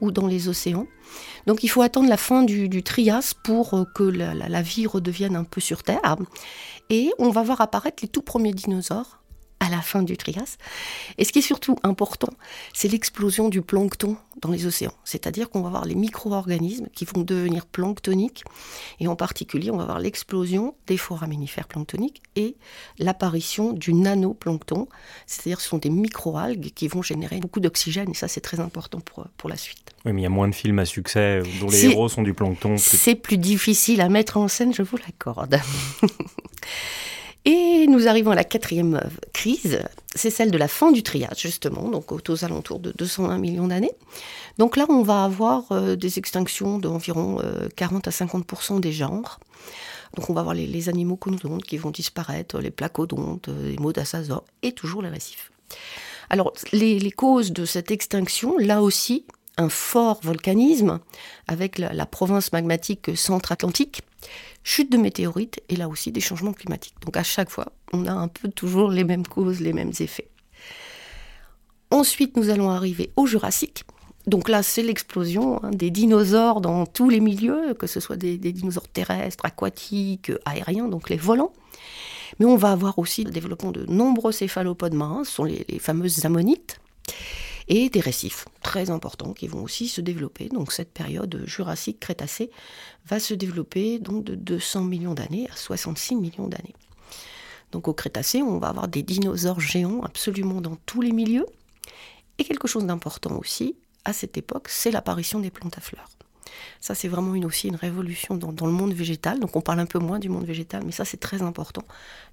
ou 0.00 0.12
dans 0.12 0.26
les 0.26 0.48
océans. 0.48 0.86
Donc 1.46 1.64
il 1.64 1.68
faut 1.68 1.82
attendre 1.82 2.08
la 2.08 2.16
fin 2.16 2.42
du, 2.42 2.82
Trias 2.82 3.34
pour 3.42 3.74
euh, 3.74 3.84
que 3.94 4.04
la, 4.04 4.34
la, 4.34 4.62
vie 4.62 4.86
redevienne 4.86 5.36
un 5.36 5.44
peu 5.44 5.60
sur 5.60 5.82
Terre. 5.82 6.16
Et 6.90 7.10
on 7.18 7.30
va 7.30 7.42
voir 7.42 7.60
apparaître 7.60 8.02
les 8.02 8.08
tout 8.08 8.22
premiers 8.22 8.52
dinosaures 8.52 9.21
à 9.62 9.68
la 9.68 9.80
fin 9.80 10.02
du 10.02 10.16
Trias. 10.16 10.56
Et 11.18 11.24
ce 11.24 11.32
qui 11.32 11.38
est 11.38 11.42
surtout 11.42 11.76
important, 11.84 12.32
c'est 12.74 12.88
l'explosion 12.88 13.48
du 13.48 13.62
plancton 13.62 14.16
dans 14.40 14.50
les 14.50 14.66
océans. 14.66 14.94
C'est-à-dire 15.04 15.50
qu'on 15.50 15.62
va 15.62 15.70
voir 15.70 15.84
les 15.84 15.94
micro-organismes 15.94 16.88
qui 16.92 17.04
vont 17.04 17.22
devenir 17.22 17.64
planctoniques. 17.66 18.42
Et 18.98 19.06
en 19.06 19.14
particulier, 19.14 19.70
on 19.70 19.76
va 19.76 19.84
voir 19.84 20.00
l'explosion 20.00 20.74
des 20.88 20.96
foraminifères 20.96 21.68
planctoniques 21.68 22.22
et 22.34 22.56
l'apparition 22.98 23.72
du 23.72 23.94
nanoplancton. 23.94 24.88
C'est-à-dire 25.26 25.60
ce 25.60 25.68
sont 25.68 25.78
des 25.78 25.90
micro-algues 25.90 26.72
qui 26.74 26.88
vont 26.88 27.02
générer 27.02 27.38
beaucoup 27.38 27.60
d'oxygène. 27.60 28.10
Et 28.10 28.14
ça, 28.14 28.26
c'est 28.26 28.40
très 28.40 28.58
important 28.58 28.98
pour, 28.98 29.28
pour 29.36 29.48
la 29.48 29.56
suite. 29.56 29.94
Oui, 30.04 30.12
mais 30.12 30.22
il 30.22 30.24
y 30.24 30.26
a 30.26 30.30
moins 30.30 30.48
de 30.48 30.56
films 30.56 30.80
à 30.80 30.84
succès 30.84 31.40
dont 31.60 31.68
les 31.68 31.84
héros 31.84 32.08
sont 32.08 32.22
du 32.22 32.34
plancton. 32.34 32.76
C'est 32.78 33.14
plus 33.14 33.38
difficile 33.38 34.00
à 34.00 34.08
mettre 34.08 34.38
en 34.38 34.48
scène, 34.48 34.74
je 34.74 34.82
vous 34.82 34.96
l'accorde. 34.96 35.60
Et 37.44 37.86
nous 37.88 38.06
arrivons 38.06 38.30
à 38.30 38.36
la 38.36 38.44
quatrième 38.44 39.00
crise, 39.32 39.80
c'est 40.14 40.30
celle 40.30 40.52
de 40.52 40.58
la 40.58 40.68
fin 40.68 40.92
du 40.92 41.02
Trias, 41.02 41.34
justement, 41.36 41.88
donc 41.88 42.12
aux 42.12 42.44
alentours 42.44 42.78
de 42.78 42.92
201 42.96 43.38
millions 43.38 43.66
d'années. 43.66 43.90
Donc 44.58 44.76
là, 44.76 44.86
on 44.88 45.02
va 45.02 45.24
avoir 45.24 45.72
euh, 45.72 45.96
des 45.96 46.18
extinctions 46.18 46.78
d'environ 46.78 47.40
40 47.74 48.06
euh, 48.06 48.10
à 48.10 48.12
50% 48.12 48.80
des 48.80 48.92
genres. 48.92 49.40
Donc 50.14 50.30
on 50.30 50.34
va 50.34 50.40
avoir 50.40 50.54
les, 50.54 50.88
animaux 50.88 51.16
conodontes 51.16 51.64
qui 51.64 51.78
vont 51.78 51.90
disparaître, 51.90 52.60
les 52.60 52.70
placodontes, 52.70 53.48
euh, 53.48 53.70
les 53.70 53.78
modasasaures 53.78 54.44
et 54.62 54.72
toujours 54.72 55.02
les 55.02 55.08
récifs. 55.08 55.50
Alors 56.30 56.52
les, 56.72 57.10
causes 57.10 57.52
de 57.52 57.64
cette 57.64 57.90
extinction, 57.90 58.56
là 58.58 58.82
aussi, 58.82 59.24
un 59.56 59.68
fort 59.68 60.20
volcanisme 60.22 61.00
avec 61.48 61.78
la 61.78 62.06
province 62.06 62.52
magmatique 62.52 63.16
centre-atlantique 63.16 64.02
chute 64.64 64.90
de 64.90 64.96
météorites 64.96 65.60
et 65.68 65.76
là 65.76 65.88
aussi 65.88 66.12
des 66.12 66.20
changements 66.20 66.52
climatiques. 66.52 66.94
Donc 67.04 67.16
à 67.16 67.22
chaque 67.22 67.50
fois, 67.50 67.72
on 67.92 68.06
a 68.06 68.12
un 68.12 68.28
peu 68.28 68.48
toujours 68.48 68.90
les 68.90 69.04
mêmes 69.04 69.26
causes, 69.26 69.60
les 69.60 69.72
mêmes 69.72 69.92
effets. 70.00 70.28
Ensuite, 71.90 72.36
nous 72.36 72.48
allons 72.48 72.70
arriver 72.70 73.10
au 73.16 73.26
Jurassique. 73.26 73.84
Donc 74.26 74.48
là, 74.48 74.62
c'est 74.62 74.82
l'explosion 74.82 75.62
hein, 75.62 75.70
des 75.70 75.90
dinosaures 75.90 76.60
dans 76.60 76.86
tous 76.86 77.10
les 77.10 77.20
milieux, 77.20 77.74
que 77.74 77.86
ce 77.86 78.00
soit 78.00 78.16
des, 78.16 78.38
dinosaures 78.38 78.88
terrestres, 78.88 79.44
aquatiques, 79.44 80.30
aériens, 80.44 80.88
donc 80.88 81.10
les 81.10 81.16
volants. 81.16 81.52
Mais 82.38 82.46
on 82.46 82.56
va 82.56 82.70
avoir 82.70 82.98
aussi 82.98 83.24
le 83.24 83.30
développement 83.30 83.72
de 83.72 83.84
nombreux 83.86 84.32
céphalopodes 84.32 84.94
marins, 84.94 85.24
ce 85.24 85.32
sont 85.32 85.44
les, 85.44 85.66
les 85.68 85.78
fameuses 85.78 86.24
ammonites. 86.24 86.80
Et 87.68 87.88
des 87.90 88.00
récifs 88.00 88.46
très 88.62 88.90
importants 88.90 89.32
qui 89.32 89.48
vont 89.48 89.62
aussi 89.62 89.88
se 89.88 90.00
développer. 90.00 90.48
Donc 90.48 90.72
cette 90.72 90.92
période 90.92 91.42
jurassique-crétacée 91.46 92.50
va 93.06 93.20
se 93.20 93.34
développer 93.34 93.98
donc 93.98 94.24
de 94.24 94.34
200 94.34 94.84
millions 94.84 95.14
d'années 95.14 95.48
à 95.52 95.56
66 95.56 96.16
millions 96.16 96.48
d'années. 96.48 96.74
Donc 97.72 97.88
au 97.88 97.94
Crétacé, 97.94 98.42
on 98.42 98.58
va 98.58 98.68
avoir 98.68 98.88
des 98.88 99.02
dinosaures 99.02 99.60
géants 99.60 100.02
absolument 100.02 100.60
dans 100.60 100.76
tous 100.86 101.00
les 101.00 101.12
milieux. 101.12 101.46
Et 102.38 102.44
quelque 102.44 102.68
chose 102.68 102.86
d'important 102.86 103.38
aussi, 103.38 103.76
à 104.04 104.12
cette 104.12 104.36
époque, 104.36 104.68
c'est 104.68 104.90
l'apparition 104.90 105.40
des 105.40 105.50
plantes 105.50 105.78
à 105.78 105.80
fleurs. 105.80 106.08
Ça, 106.80 106.94
c'est 106.94 107.08
vraiment 107.08 107.32
aussi 107.46 107.68
une 107.68 107.76
révolution 107.76 108.36
dans, 108.36 108.66
le 108.66 108.72
monde 108.72 108.92
végétal. 108.92 109.40
Donc, 109.40 109.56
on 109.56 109.60
parle 109.60 109.80
un 109.80 109.86
peu 109.86 109.98
moins 109.98 110.18
du 110.18 110.28
monde 110.28 110.44
végétal, 110.44 110.82
mais 110.84 110.92
ça, 110.92 111.04
c'est 111.04 111.18
très 111.18 111.42
important, 111.42 111.82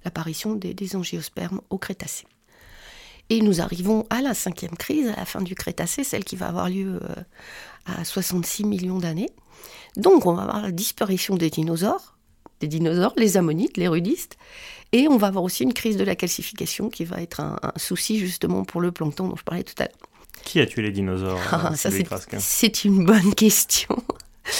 l'apparition 0.04 0.54
des, 0.54 0.74
des 0.74 0.96
angiospermes 0.96 1.60
au 1.70 1.78
Crétacé. 1.78 2.26
Et 3.30 3.40
nous 3.40 3.60
arrivons 3.60 4.06
à 4.10 4.20
la 4.20 4.34
cinquième 4.34 4.76
crise, 4.76 5.08
à 5.08 5.16
la 5.16 5.24
fin 5.24 5.40
du 5.40 5.54
Crétacé, 5.54 6.04
celle 6.04 6.24
qui 6.24 6.36
va 6.36 6.48
avoir 6.48 6.68
lieu 6.68 7.00
euh, 7.02 7.22
à 7.86 8.04
66 8.04 8.64
millions 8.64 8.98
d'années. 8.98 9.30
Donc, 9.96 10.26
on 10.26 10.34
va 10.34 10.42
avoir 10.42 10.60
la 10.60 10.72
disparition 10.72 11.36
des 11.36 11.48
dinosaures, 11.48 12.16
des 12.60 12.66
dinosaures, 12.66 13.14
les 13.16 13.36
ammonites, 13.36 13.76
les 13.76 13.88
rudistes, 13.88 14.36
et 14.92 15.08
on 15.08 15.16
va 15.16 15.28
avoir 15.28 15.44
aussi 15.44 15.62
une 15.62 15.72
crise 15.72 15.96
de 15.96 16.04
la 16.04 16.16
calcification 16.16 16.90
qui 16.90 17.04
va 17.04 17.22
être 17.22 17.40
un, 17.40 17.58
un 17.62 17.72
souci 17.76 18.18
justement 18.18 18.64
pour 18.64 18.80
le 18.80 18.90
plancton 18.90 19.28
dont 19.28 19.36
je 19.36 19.44
parlais 19.44 19.62
tout 19.62 19.74
à 19.78 19.84
l'heure. 19.84 20.10
Qui 20.44 20.60
a 20.60 20.66
tué 20.66 20.82
les 20.82 20.90
dinosaures 20.90 21.40
ah, 21.52 21.72
C'est 21.76 22.84
une 22.84 23.04
bonne 23.04 23.34
question. 23.34 23.96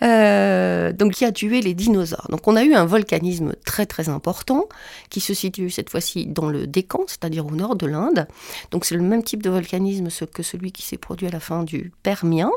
Euh, 0.00 0.92
donc 0.92 1.14
qui 1.14 1.24
a 1.24 1.32
tué 1.32 1.60
les 1.60 1.74
dinosaures. 1.74 2.28
Donc 2.30 2.46
on 2.46 2.54
a 2.54 2.62
eu 2.62 2.72
un 2.72 2.84
volcanisme 2.84 3.54
très 3.64 3.84
très 3.84 4.08
important 4.08 4.68
qui 5.10 5.18
se 5.18 5.34
situe 5.34 5.70
cette 5.70 5.90
fois-ci 5.90 6.26
dans 6.26 6.48
le 6.48 6.68
Décan, 6.68 7.02
c'est-à-dire 7.08 7.44
au 7.46 7.50
nord 7.50 7.74
de 7.74 7.86
l'Inde. 7.86 8.28
Donc 8.70 8.84
c'est 8.84 8.94
le 8.94 9.02
même 9.02 9.24
type 9.24 9.42
de 9.42 9.50
volcanisme 9.50 10.06
que 10.32 10.44
celui 10.44 10.70
qui 10.70 10.82
s'est 10.82 10.98
produit 10.98 11.26
à 11.26 11.30
la 11.30 11.40
fin 11.40 11.64
du 11.64 11.90
Permien, 12.04 12.52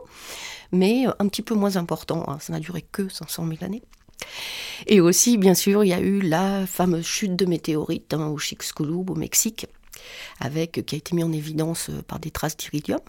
mais 0.72 1.06
un 1.17 1.28
petit 1.28 1.41
peu 1.41 1.56
moins 1.56 1.78
important. 1.78 2.26
Hein. 2.28 2.38
Ça 2.39 2.54
n'a 2.54 2.60
duré 2.60 2.84
que 2.91 3.10
500 3.10 3.48
000 3.48 3.63
années. 3.63 3.82
Et 4.86 5.02
aussi, 5.02 5.38
bien 5.38 5.56
sûr, 5.56 5.84
il 5.84 5.88
y 5.88 5.94
a 5.94 6.00
eu 6.00 6.22
la 6.22 6.67
fameuse 6.67 7.06
chute 7.06 7.36
de 7.36 7.46
météorites 7.46 8.13
hein, 8.13 8.28
au 8.28 8.38
Chicxulub, 8.38 9.10
au 9.10 9.15
Mexique, 9.15 9.65
avec, 10.39 10.86
qui 10.86 10.96
a 10.96 10.98
été 10.98 11.15
mis 11.15 11.24
en 11.24 11.32
évidence 11.32 11.89
euh, 11.89 12.02
par 12.04 12.20
des 12.20 12.32
traces 12.32 12.58
d'iridium. 12.58 13.00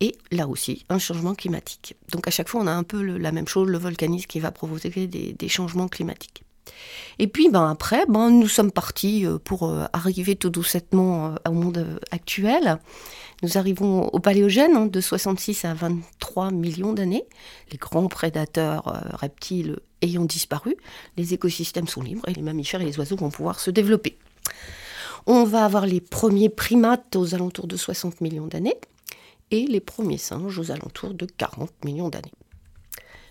Et 0.00 0.16
là 0.30 0.48
aussi, 0.48 0.84
un 0.88 0.98
changement 0.98 1.34
climatique. 1.34 1.96
Donc 2.10 2.26
à 2.28 2.30
chaque 2.30 2.48
fois, 2.48 2.60
on 2.60 2.66
a 2.66 2.72
un 2.72 2.82
peu 2.82 3.02
la 3.02 3.32
même 3.32 3.48
chose, 3.48 3.68
le 3.68 3.78
volcanisme 3.78 4.26
qui 4.26 4.40
va 4.40 4.50
provoquer 4.50 5.06
des, 5.06 5.48
changements 5.48 5.88
climatiques. 5.88 6.42
Et 7.18 7.28
puis 7.28 7.48
ben, 7.48 7.68
après, 7.68 8.04
ben, 8.08 8.30
nous 8.30 8.48
sommes 8.48 8.72
partis 8.72 9.26
euh, 9.26 9.38
pour 9.38 9.68
euh, 9.68 9.84
arriver 9.92 10.34
tout 10.34 10.50
doucement 10.50 11.34
au 11.46 11.52
monde 11.52 12.00
actuel. 12.10 12.78
Nous 13.42 13.58
arrivons 13.58 14.08
au 14.08 14.18
paléogène, 14.18 14.76
hein, 14.76 14.86
de 14.86 15.00
66 15.00 15.64
à 15.64 15.74
23 15.74 16.50
millions 16.50 16.92
d'années. 16.92 17.24
Les 17.70 17.78
grands 17.78 18.08
prédateurs 18.08 19.02
reptiles 19.14 19.78
ayant 20.02 20.24
disparu, 20.24 20.76
les 21.16 21.34
écosystèmes 21.34 21.88
sont 21.88 22.02
libres 22.02 22.28
et 22.28 22.34
les 22.34 22.42
mammifères 22.42 22.80
et 22.82 22.86
les 22.86 22.98
oiseaux 22.98 23.16
vont 23.16 23.30
pouvoir 23.30 23.58
se 23.58 23.70
développer. 23.70 24.16
On 25.26 25.44
va 25.44 25.64
avoir 25.64 25.86
les 25.86 26.00
premiers 26.00 26.50
primates 26.50 27.16
aux 27.16 27.34
alentours 27.34 27.66
de 27.66 27.76
60 27.76 28.20
millions 28.20 28.46
d'années 28.46 28.76
et 29.50 29.66
les 29.66 29.80
premiers 29.80 30.18
singes 30.18 30.58
aux 30.58 30.70
alentours 30.70 31.14
de 31.14 31.26
40 31.26 31.70
millions 31.84 32.08
d'années. 32.08 32.32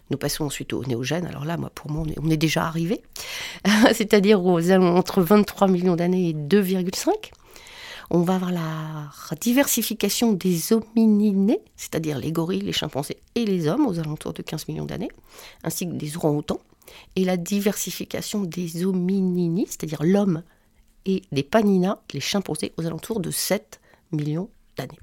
Nous 0.10 0.18
passons 0.18 0.46
ensuite 0.46 0.74
au 0.74 0.84
néogène. 0.84 1.26
Alors 1.26 1.46
là, 1.46 1.58
moi, 1.58 1.72
pour 1.74 1.90
moi, 1.90 2.06
on 2.22 2.30
est, 2.30 2.38
déjà 2.38 2.66
arrivé. 2.66 3.02
C'est-à-dire 3.94 4.46
entre 4.46 5.22
23 5.22 5.68
millions 5.68 5.96
d'années 5.96 6.30
et 6.30 6.34
2,5. 6.34 7.10
On 8.10 8.22
va 8.22 8.36
avoir 8.36 8.52
la 8.52 9.10
diversification 9.40 10.34
des 10.34 10.74
homininés, 10.74 11.62
c'est-à-dire 11.76 12.20
les 12.20 12.32
gorilles, 12.32 12.62
les 12.62 12.74
chimpanzés 12.74 13.18
et 13.34 13.46
les 13.46 13.68
hommes 13.68 13.88
aux 13.88 13.98
alentours 13.98 14.34
de 14.34 14.42
15 14.42 14.68
millions 14.68 14.86
d'années, 14.86 15.10
ainsi 15.64 15.88
que 15.88 15.94
des 15.94 16.18
orang-outans. 16.18 16.60
Et 17.16 17.24
la 17.24 17.38
diversification 17.38 18.44
des 18.44 18.86
hominini, 18.86 19.66
c'est-à-dire 19.68 20.04
l'homme 20.04 20.44
et 21.06 21.24
des 21.32 21.44
paninas, 21.44 22.00
les 22.14 22.20
chimpanzés, 22.20 22.74
aux 22.78 22.86
alentours 22.86 23.20
de 23.20 23.32
7 23.32 23.80
millions 24.12 24.50
d'années. 24.78 25.00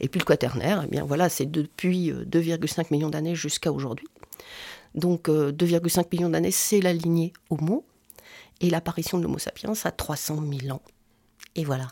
Et 0.00 0.08
puis 0.08 0.20
le 0.20 0.24
quaternaire, 0.24 0.82
eh 0.84 0.88
bien 0.88 1.04
voilà, 1.04 1.28
c'est 1.28 1.46
depuis 1.46 2.12
2,5 2.12 2.80
euh, 2.80 2.84
millions 2.90 3.10
d'années 3.10 3.34
jusqu'à 3.34 3.72
aujourd'hui. 3.72 4.08
Donc 4.94 5.28
2,5 5.28 6.00
euh, 6.00 6.04
millions 6.12 6.30
d'années, 6.30 6.50
c'est 6.50 6.80
la 6.80 6.92
lignée 6.92 7.32
Homo, 7.50 7.84
et 8.60 8.70
l'apparition 8.70 9.18
de 9.18 9.24
l'Homo 9.24 9.38
sapiens 9.38 9.72
à 9.84 9.90
300 9.90 10.42
000 10.60 10.74
ans. 10.74 10.82
Et 11.54 11.64
voilà. 11.64 11.88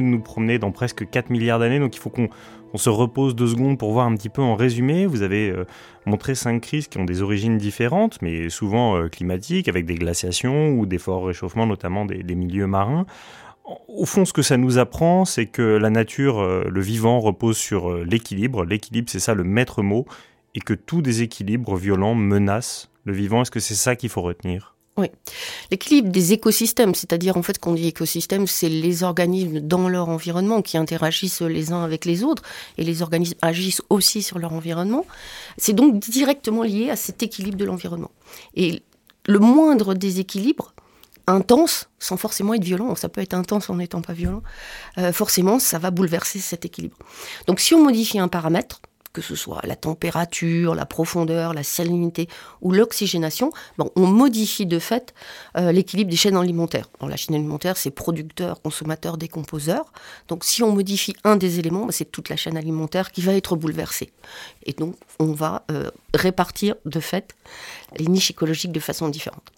De 0.00 0.06
nous 0.06 0.20
promener 0.20 0.58
dans 0.58 0.70
presque 0.70 1.08
4 1.08 1.30
milliards 1.30 1.58
d'années, 1.58 1.78
donc 1.78 1.96
il 1.96 1.98
faut 1.98 2.10
qu'on 2.10 2.28
se 2.74 2.88
repose 2.88 3.34
deux 3.34 3.48
secondes 3.48 3.78
pour 3.78 3.92
voir 3.92 4.06
un 4.06 4.14
petit 4.14 4.28
peu 4.28 4.42
en 4.42 4.54
résumé. 4.54 5.06
Vous 5.06 5.22
avez 5.22 5.50
euh, 5.50 5.64
montré 6.06 6.34
cinq 6.34 6.62
crises 6.62 6.88
qui 6.88 6.98
ont 6.98 7.04
des 7.04 7.22
origines 7.22 7.58
différentes, 7.58 8.20
mais 8.22 8.48
souvent 8.48 8.96
euh, 8.96 9.08
climatiques, 9.08 9.68
avec 9.68 9.84
des 9.86 9.94
glaciations 9.94 10.70
ou 10.70 10.86
des 10.86 10.98
forts 10.98 11.26
réchauffements, 11.26 11.66
notamment 11.66 12.04
des, 12.04 12.22
milieux 12.34 12.66
marins. 12.66 13.06
Au 13.64 14.06
fond, 14.06 14.24
ce 14.24 14.32
que 14.32 14.42
ça 14.42 14.56
nous 14.56 14.78
apprend, 14.78 15.24
c'est 15.24 15.46
que 15.46 15.62
la 15.62 15.90
nature, 15.90 16.40
euh, 16.40 16.64
le 16.68 16.80
vivant, 16.80 17.20
repose 17.20 17.56
sur 17.56 17.96
l'équilibre. 18.04 18.64
L'équilibre, 18.64 19.10
c'est 19.10 19.20
ça 19.20 19.34
le 19.34 19.44
maître 19.44 19.82
mot, 19.82 20.06
et 20.54 20.60
que 20.60 20.74
tout 20.74 21.02
déséquilibre 21.02 21.76
violent 21.76 22.14
menace 22.14 22.90
le 23.04 23.12
vivant. 23.12 23.42
Est-ce 23.42 23.50
que 23.50 23.60
c'est 23.60 23.74
ça 23.74 23.96
qu'il 23.96 24.08
faut 24.08 24.22
retenir? 24.22 24.71
Oui. 24.98 25.06
L'équilibre 25.70 26.10
des 26.10 26.34
écosystèmes, 26.34 26.94
c'est-à-dire 26.94 27.38
en 27.38 27.42
fait 27.42 27.58
qu'on 27.58 27.72
dit 27.72 27.88
écosystème, 27.88 28.46
c'est 28.46 28.68
les 28.68 29.04
organismes 29.04 29.60
dans 29.60 29.88
leur 29.88 30.10
environnement 30.10 30.60
qui 30.60 30.76
interagissent 30.76 31.40
les 31.40 31.72
uns 31.72 31.82
avec 31.82 32.04
les 32.04 32.22
autres 32.24 32.42
et 32.76 32.84
les 32.84 33.00
organismes 33.00 33.38
agissent 33.40 33.80
aussi 33.88 34.22
sur 34.22 34.38
leur 34.38 34.52
environnement. 34.52 35.06
C'est 35.56 35.72
donc 35.72 35.98
directement 35.98 36.62
lié 36.62 36.90
à 36.90 36.96
cet 36.96 37.22
équilibre 37.22 37.56
de 37.56 37.64
l'environnement. 37.64 38.10
Et 38.54 38.82
le 39.26 39.38
moindre 39.38 39.94
déséquilibre 39.94 40.74
intense, 41.26 41.88
sans 41.98 42.18
forcément 42.18 42.52
être 42.52 42.64
violent, 42.64 42.94
ça 42.94 43.08
peut 43.08 43.20
être 43.20 43.34
intense 43.34 43.70
en 43.70 43.76
n'étant 43.76 44.02
pas 44.02 44.12
violent, 44.12 44.42
euh, 44.98 45.12
forcément 45.12 45.58
ça 45.58 45.78
va 45.78 45.90
bouleverser 45.90 46.38
cet 46.38 46.64
équilibre. 46.64 46.98
Donc 47.46 47.60
si 47.60 47.74
on 47.74 47.82
modifie 47.82 48.18
un 48.18 48.28
paramètre, 48.28 48.82
que 49.12 49.20
ce 49.20 49.34
soit 49.34 49.60
la 49.64 49.76
température, 49.76 50.74
la 50.74 50.86
profondeur, 50.86 51.54
la 51.54 51.62
salinité 51.62 52.28
ou 52.60 52.72
l'oxygénation, 52.72 53.52
on 53.96 54.06
modifie 54.06 54.66
de 54.66 54.78
fait 54.78 55.14
euh, 55.56 55.72
l'équilibre 55.72 56.10
des 56.10 56.16
chaînes 56.16 56.36
alimentaires. 56.36 56.88
la 57.00 57.16
chaîne 57.16 57.34
alimentaire, 57.34 57.76
c'est 57.76 57.90
producteur, 57.90 58.62
consommateur, 58.62 59.18
décomposeur. 59.18 59.92
Donc 60.28 60.44
si 60.44 60.62
on 60.62 60.72
modifie 60.72 61.14
un 61.24 61.36
des 61.36 61.58
éléments, 61.58 61.86
bah, 61.86 61.92
c'est 61.92 62.10
toute 62.10 62.28
la 62.28 62.36
chaîne 62.36 62.56
alimentaire 62.56 63.12
qui 63.12 63.20
va 63.20 63.34
être 63.34 63.56
bouleversée. 63.56 64.12
Et 64.64 64.72
donc 64.72 64.96
on 65.18 65.32
va 65.32 65.64
euh, 65.70 65.90
répartir 66.14 66.74
de 66.84 67.00
fait 67.00 67.34
les 67.98 68.06
niches 68.06 68.30
écologiques 68.30 68.72
de 68.72 68.80
façon 68.80 69.08
différente. 69.08 69.52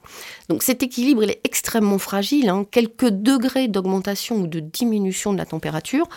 Donc 0.49 0.62
cet 0.62 0.83
équilibre, 0.83 1.23
il 1.23 1.31
est 1.31 1.40
extrêmement 1.45 1.99
fragile. 1.99 2.49
Hein. 2.49 2.67
Quelques 2.71 3.09
degrés 3.09 3.69
d'augmentation 3.69 4.37
ou 4.37 4.47
de 4.47 4.61
diminution 4.61 5.33
de 5.33 5.38
la 5.38 5.47
température 5.47 6.09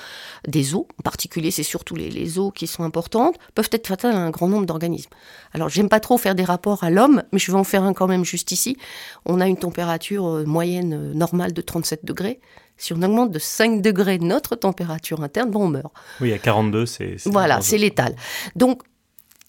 des 0.47 0.75
eaux, 0.75 0.87
en 0.99 1.03
particulier 1.03 1.51
c'est 1.51 1.63
surtout 1.63 1.95
les, 1.95 2.39
eaux 2.39 2.51
qui 2.51 2.67
sont 2.67 2.83
importantes, 2.83 3.26
peuvent 3.55 3.69
être 3.71 3.87
fatales 3.87 4.15
à 4.15 4.19
un 4.19 4.29
grand 4.29 4.47
nombre 4.47 4.65
d'organismes. 4.65 5.09
Alors 5.53 5.69
j'aime 5.69 5.89
pas 5.89 5.99
trop 5.99 6.17
faire 6.17 6.35
des 6.35 6.43
rapports 6.43 6.83
à 6.83 6.89
l'homme, 6.89 7.23
mais 7.31 7.39
je 7.39 7.51
vais 7.51 7.57
en 7.57 7.63
faire 7.63 7.83
un 7.83 7.93
quand 7.93 8.07
même 8.07 8.25
juste 8.25 8.51
ici. 8.51 8.77
On 9.25 9.41
a 9.41 9.47
une 9.47 9.57
température 9.57 10.27
euh, 10.27 10.45
moyenne 10.45 10.93
euh, 10.93 11.13
normale 11.13 11.53
de 11.53 11.61
37 11.61 12.05
degrés. 12.05 12.39
Si 12.77 12.93
on 12.93 13.01
augmente 13.01 13.31
de 13.31 13.39
5 13.39 13.81
degrés 13.81 14.19
notre 14.19 14.55
température 14.55 15.23
interne, 15.23 15.49
bon, 15.49 15.63
on 15.63 15.67
meurt. 15.67 15.91
Oui, 16.21 16.31
à 16.31 16.37
42, 16.37 16.85
c'est... 16.85 17.15
Voilà, 17.25 17.61
c'est 17.61 17.79
létal. 17.79 18.15
Donc 18.55 18.83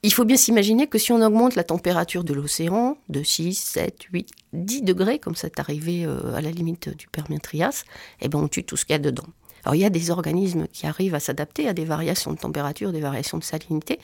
il 0.03 0.13
faut 0.13 0.25
bien 0.25 0.37
s'imaginer 0.37 0.87
que 0.87 0.99
si 0.99 1.13
on 1.13 1.21
augmente 1.21 1.57
la 1.57 1.65
température 1.65 2.23
de 2.23 2.33
l'océan 2.33 2.97
de 3.09 3.23
6, 3.23 3.55
7, 3.55 4.05
8, 4.13 4.31
10 4.53 4.83
degrés, 4.83 5.19
comme 5.19 5.35
c'est 5.35 5.59
arrivé 5.59 6.05
euh, 6.05 6.35
à 6.35 6.41
la 6.41 6.51
limite 6.51 6.89
du 6.97 7.09
Permien-Trias, 7.09 7.85
eh 8.21 8.29
ben 8.29 8.39
on 8.39 8.49
tue 8.49 8.65
tout 8.65 8.77
ce 8.77 8.85
qu'il 8.85 8.93
y 8.93 8.97
a 8.97 9.01
dedans. 9.01 9.27
Alors 9.65 9.75
il 9.75 9.81
y 9.81 9.85
a 9.85 9.91
des 9.91 10.11
organismes 10.11 10.67
qui 10.73 10.87
arrivent 10.87 11.15
à 11.15 11.21
s'adapter 11.21 11.69
à 11.69 11.75
des 11.75 11.85
variations 11.85 12.33
de 12.33 12.39
température, 12.39 12.93
des 12.93 13.01
variations 13.01 13.39
de 13.39 13.45
salinité, 13.45 13.99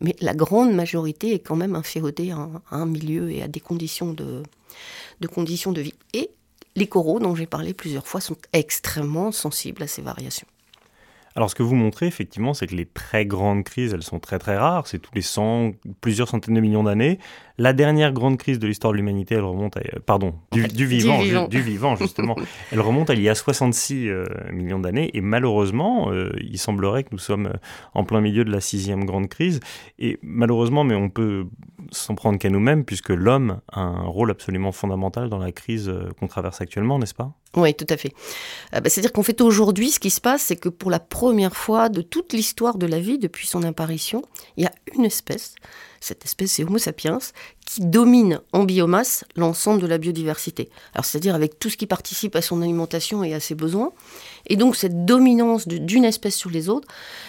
mais 0.00 0.16
la 0.20 0.34
grande 0.34 0.72
majorité 0.72 1.34
est 1.34 1.38
quand 1.38 1.56
même 1.56 1.74
inféodée 1.74 2.30
à 2.30 2.48
un, 2.70 2.86
milieu 2.86 3.30
et 3.30 3.42
à 3.42 3.48
des 3.48 3.60
conditions 3.60 4.12
de, 4.12 4.42
de 5.20 5.28
conditions 5.28 5.72
de 5.72 5.80
vie. 5.80 5.94
Et 6.12 6.30
les 6.76 6.86
coraux, 6.86 7.20
dont 7.20 7.34
j'ai 7.34 7.46
parlé 7.46 7.74
plusieurs 7.74 8.06
fois, 8.06 8.20
sont 8.20 8.36
extrêmement 8.52 9.32
sensibles 9.32 9.82
à 9.82 9.86
ces 9.86 10.02
variations. 10.02 10.46
Alors 11.38 11.50
ce 11.50 11.54
que 11.54 11.62
vous 11.62 11.76
montrez 11.76 12.08
effectivement, 12.08 12.52
c'est 12.52 12.66
que 12.66 12.74
les 12.74 12.84
très 12.84 13.24
grandes 13.24 13.62
crises, 13.62 13.94
elles 13.94 14.02
sont 14.02 14.18
très 14.18 14.40
très 14.40 14.56
rares, 14.56 14.88
c'est 14.88 14.98
tous 14.98 15.14
les 15.14 15.22
100, 15.22 15.70
plusieurs 16.00 16.26
centaines 16.26 16.54
de 16.54 16.60
millions 16.60 16.82
d'années. 16.82 17.20
La 17.58 17.72
dernière 17.72 18.12
grande 18.12 18.38
crise 18.38 18.58
de 18.58 18.66
l'histoire 18.66 18.92
de 18.92 18.96
l'humanité, 18.96 19.36
elle 19.36 19.44
remonte 19.44 19.76
à, 19.76 19.80
euh, 19.80 20.00
pardon, 20.04 20.34
du, 20.50 20.62
vivant, 20.84 21.46
du 21.46 21.60
vivant. 21.60 21.94
justement, 21.94 22.34
elle 22.72 22.80
remonte 22.80 23.10
à 23.10 23.14
il 23.14 23.22
y 23.22 23.28
a 23.28 23.36
66 23.36 24.08
euh, 24.08 24.24
millions 24.52 24.80
d'années. 24.80 25.16
Et 25.16 25.20
malheureusement, 25.20 26.10
euh, 26.10 26.32
il 26.40 26.58
semblerait 26.58 27.04
que 27.04 27.10
nous 27.12 27.18
sommes 27.18 27.52
en 27.94 28.02
plein 28.02 28.20
milieu 28.20 28.44
de 28.44 28.50
la 28.50 28.60
sixième 28.60 29.04
grande 29.04 29.28
crise. 29.28 29.60
Et 30.00 30.18
malheureusement, 30.22 30.82
mais 30.82 30.96
on 30.96 31.08
peut 31.08 31.46
s'en 31.92 32.16
prendre 32.16 32.40
qu'à 32.40 32.50
nous-mêmes 32.50 32.84
puisque 32.84 33.10
l'homme 33.10 33.60
a 33.70 33.80
un 33.80 34.06
rôle 34.06 34.32
absolument 34.32 34.72
fondamental 34.72 35.28
dans 35.28 35.38
la 35.38 35.52
crise 35.52 35.92
qu'on 36.18 36.26
traverse 36.26 36.60
actuellement, 36.60 36.98
n'est-ce 36.98 37.14
pas? 37.14 37.32
Oui, 37.56 37.74
tout 37.74 37.86
à 37.88 37.96
fait. 37.96 38.12
Bah, 38.72 38.80
c'est-à-dire 38.84 39.12
qu'en 39.12 39.22
fait, 39.22 39.40
aujourd'hui, 39.40 39.90
ce 39.90 39.98
qui 39.98 40.10
se 40.10 40.20
passe, 40.20 40.42
c'est 40.42 40.56
que 40.56 40.68
pour 40.68 40.90
la 40.90 41.00
première 41.00 41.56
fois 41.56 41.88
de 41.88 42.02
toute 42.02 42.32
l'histoire 42.32 42.76
de 42.76 42.86
la 42.86 43.00
vie, 43.00 43.18
depuis 43.18 43.46
son 43.46 43.62
apparition, 43.62 44.22
il 44.56 44.64
y 44.64 44.66
a 44.66 44.72
une 44.94 45.04
espèce 45.04 45.54
cette 46.00 46.24
espèce, 46.24 46.52
c'est 46.52 46.64
Homo 46.64 46.78
sapiens, 46.78 47.18
qui 47.66 47.80
domine 47.80 48.40
en 48.52 48.64
biomasse 48.64 49.24
l'ensemble 49.36 49.80
de 49.80 49.86
la 49.86 49.98
biodiversité. 49.98 50.70
Alors, 50.94 51.04
c'est-à-dire 51.04 51.34
avec 51.34 51.58
tout 51.58 51.70
ce 51.70 51.76
qui 51.76 51.86
participe 51.86 52.36
à 52.36 52.42
son 52.42 52.62
alimentation 52.62 53.24
et 53.24 53.34
à 53.34 53.40
ses 53.40 53.54
besoins. 53.54 53.92
Et 54.46 54.56
donc, 54.56 54.76
cette 54.76 55.04
dominance 55.04 55.66
d'une 55.66 56.04
espèce 56.04 56.36
sur 56.36 56.50
les 56.50 56.68
autres, 56.68 56.88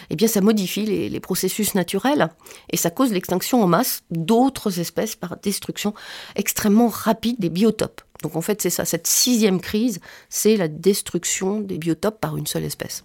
eh 0.09 0.15
bien, 0.15 0.27
ça 0.27 0.41
modifie 0.41 0.85
les 0.85 1.19
processus 1.19 1.75
naturels 1.75 2.29
et 2.69 2.77
ça 2.77 2.89
cause 2.89 3.11
l'extinction 3.11 3.61
en 3.61 3.67
masse 3.67 4.03
d'autres 4.11 4.79
espèces 4.79 5.15
par 5.15 5.37
destruction 5.37 5.93
extrêmement 6.35 6.87
rapide 6.87 7.37
des 7.39 7.49
biotopes. 7.49 8.01
Donc, 8.23 8.35
en 8.35 8.41
fait, 8.41 8.61
c'est 8.61 8.69
ça. 8.69 8.85
Cette 8.85 9.07
sixième 9.07 9.61
crise, 9.61 9.99
c'est 10.29 10.57
la 10.57 10.67
destruction 10.67 11.59
des 11.59 11.77
biotopes 11.77 12.19
par 12.19 12.37
une 12.37 12.47
seule 12.47 12.63
espèce. 12.65 13.03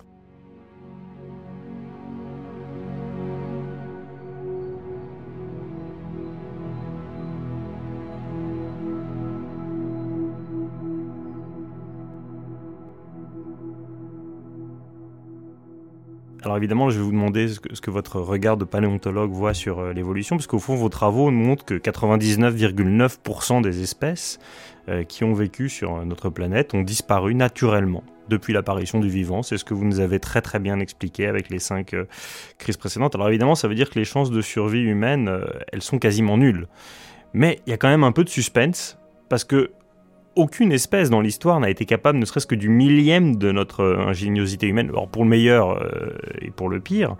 Alors 16.44 16.58
évidemment, 16.58 16.90
je 16.90 16.98
vais 16.98 17.04
vous 17.04 17.10
demander 17.10 17.48
ce 17.48 17.58
que, 17.58 17.90
votre 17.90 18.20
regard 18.20 18.58
de 18.58 18.66
paléontologue 18.66 19.30
voit 19.30 19.54
sur 19.54 19.78
euh, 19.78 19.92
l'évolution, 19.94 20.36
parce 20.36 20.46
qu'au 20.46 20.58
fond, 20.58 20.74
vos 20.74 20.90
travaux 20.90 21.30
montrent 21.30 21.64
que 21.64 21.72
99,9% 21.72 23.62
des 23.62 23.82
espèces 23.82 24.38
euh, 24.90 25.04
qui 25.04 25.24
ont 25.24 25.32
vécu 25.32 25.70
sur 25.70 26.04
notre 26.04 26.28
planète 26.28 26.74
ont 26.74 26.82
disparu 26.82 27.34
naturellement 27.34 28.04
depuis 28.28 28.52
l'apparition 28.52 29.00
du 29.00 29.08
vivant. 29.08 29.42
C'est 29.42 29.56
ce 29.56 29.64
que 29.64 29.72
vous 29.72 29.86
nous 29.86 30.00
avez 30.00 30.20
très 30.20 30.42
très 30.42 30.58
bien 30.58 30.80
expliqué 30.80 31.26
avec 31.28 31.48
les 31.48 31.58
cinq 31.58 31.94
euh, 31.94 32.04
crises 32.58 32.76
précédentes. 32.76 33.14
Alors 33.14 33.30
évidemment, 33.30 33.54
ça 33.54 33.66
veut 33.66 33.74
dire 33.74 33.88
que 33.88 33.98
les 33.98 34.04
chances 34.04 34.30
de 34.30 34.42
survie 34.42 34.82
humaine, 34.82 35.30
elles 35.72 35.82
sont 35.82 35.98
quasiment 35.98 36.36
nulles. 36.36 36.68
Mais 37.32 37.58
il 37.66 37.70
y 37.70 37.72
a 37.72 37.78
quand 37.78 37.88
même 37.88 38.04
un 38.04 38.12
peu 38.12 38.22
de 38.22 38.28
suspense, 38.28 38.98
parce 39.30 39.44
que 39.44 39.70
aucune 40.36 40.72
espèce 40.72 41.10
dans 41.10 41.20
l'histoire 41.20 41.60
n'a 41.60 41.70
été 41.70 41.84
capable, 41.84 42.18
ne 42.18 42.24
serait-ce 42.24 42.46
que 42.46 42.54
du 42.54 42.68
millième 42.68 43.36
de 43.36 43.52
notre 43.52 43.80
euh, 43.80 44.06
ingéniosité 44.06 44.66
humaine, 44.66 44.88
alors 44.88 45.08
pour 45.08 45.24
le 45.24 45.30
meilleur 45.30 45.82
euh, 45.82 46.16
et 46.40 46.50
pour 46.50 46.68
le 46.68 46.80
pire. 46.80 47.16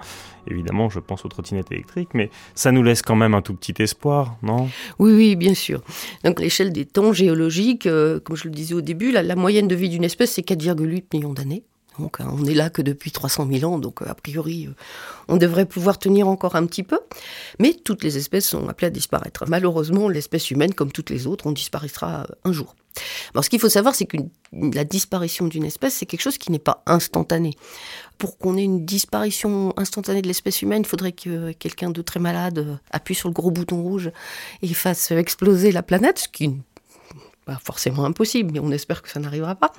Évidemment, 0.46 0.90
je 0.90 1.00
pense 1.00 1.24
aux 1.24 1.28
trottinettes 1.28 1.72
électriques, 1.72 2.10
mais 2.12 2.30
ça 2.54 2.70
nous 2.70 2.82
laisse 2.82 3.02
quand 3.02 3.16
même 3.16 3.34
un 3.34 3.42
tout 3.42 3.54
petit 3.54 3.80
espoir, 3.82 4.36
non? 4.42 4.68
Oui, 4.98 5.12
oui, 5.12 5.36
bien 5.36 5.54
sûr. 5.54 5.82
Donc 6.24 6.40
l'échelle 6.40 6.72
des 6.72 6.84
temps 6.84 7.12
géologiques, 7.12 7.86
euh, 7.86 8.20
comme 8.20 8.36
je 8.36 8.44
le 8.44 8.50
disais 8.50 8.74
au 8.74 8.82
début, 8.82 9.10
la, 9.10 9.36
moyenne 9.36 9.68
de 9.68 9.74
vie 9.74 9.88
d'une 9.88 10.04
espèce, 10.04 10.32
c'est 10.32 10.46
4,8 10.46 11.04
millions 11.14 11.32
d'années. 11.32 11.64
Donc 11.98 12.18
on 12.20 12.38
n'est 12.38 12.54
là 12.54 12.70
que 12.70 12.82
depuis 12.82 13.10
300 13.12 13.48
000 13.50 13.72
ans, 13.72 13.78
donc 13.78 14.02
a 14.02 14.14
priori 14.14 14.68
on 15.28 15.36
devrait 15.36 15.66
pouvoir 15.66 15.98
tenir 15.98 16.28
encore 16.28 16.56
un 16.56 16.66
petit 16.66 16.82
peu. 16.82 16.98
Mais 17.58 17.74
toutes 17.74 18.02
les 18.02 18.16
espèces 18.16 18.46
sont 18.46 18.68
appelées 18.68 18.88
à 18.88 18.90
disparaître. 18.90 19.44
Malheureusement, 19.48 20.08
l'espèce 20.08 20.50
humaine, 20.50 20.74
comme 20.74 20.92
toutes 20.92 21.10
les 21.10 21.26
autres, 21.26 21.46
on 21.46 21.52
disparaîtra 21.52 22.26
un 22.44 22.52
jour. 22.52 22.74
Alors, 23.32 23.44
ce 23.44 23.50
qu'il 23.50 23.58
faut 23.58 23.68
savoir, 23.68 23.94
c'est 23.94 24.06
que 24.06 24.16
la 24.52 24.84
disparition 24.84 25.46
d'une 25.46 25.64
espèce, 25.64 25.94
c'est 25.94 26.06
quelque 26.06 26.20
chose 26.20 26.38
qui 26.38 26.52
n'est 26.52 26.58
pas 26.58 26.82
instantané. 26.86 27.54
Pour 28.18 28.38
qu'on 28.38 28.56
ait 28.56 28.64
une 28.64 28.84
disparition 28.84 29.74
instantanée 29.76 30.22
de 30.22 30.28
l'espèce 30.28 30.62
humaine, 30.62 30.82
il 30.82 30.88
faudrait 30.88 31.12
que 31.12 31.52
quelqu'un 31.52 31.90
de 31.90 32.02
très 32.02 32.20
malade 32.20 32.78
appuie 32.90 33.14
sur 33.16 33.28
le 33.28 33.34
gros 33.34 33.50
bouton 33.50 33.82
rouge 33.82 34.10
et 34.62 34.72
fasse 34.72 35.10
exploser 35.10 35.72
la 35.72 35.82
planète, 35.82 36.20
ce 36.20 36.28
qui 36.28 36.48
n'est 36.48 36.60
pas 37.44 37.58
forcément 37.62 38.04
impossible, 38.04 38.52
mais 38.52 38.60
on 38.60 38.70
espère 38.70 39.02
que 39.02 39.10
ça 39.10 39.18
n'arrivera 39.18 39.56
pas. 39.56 39.72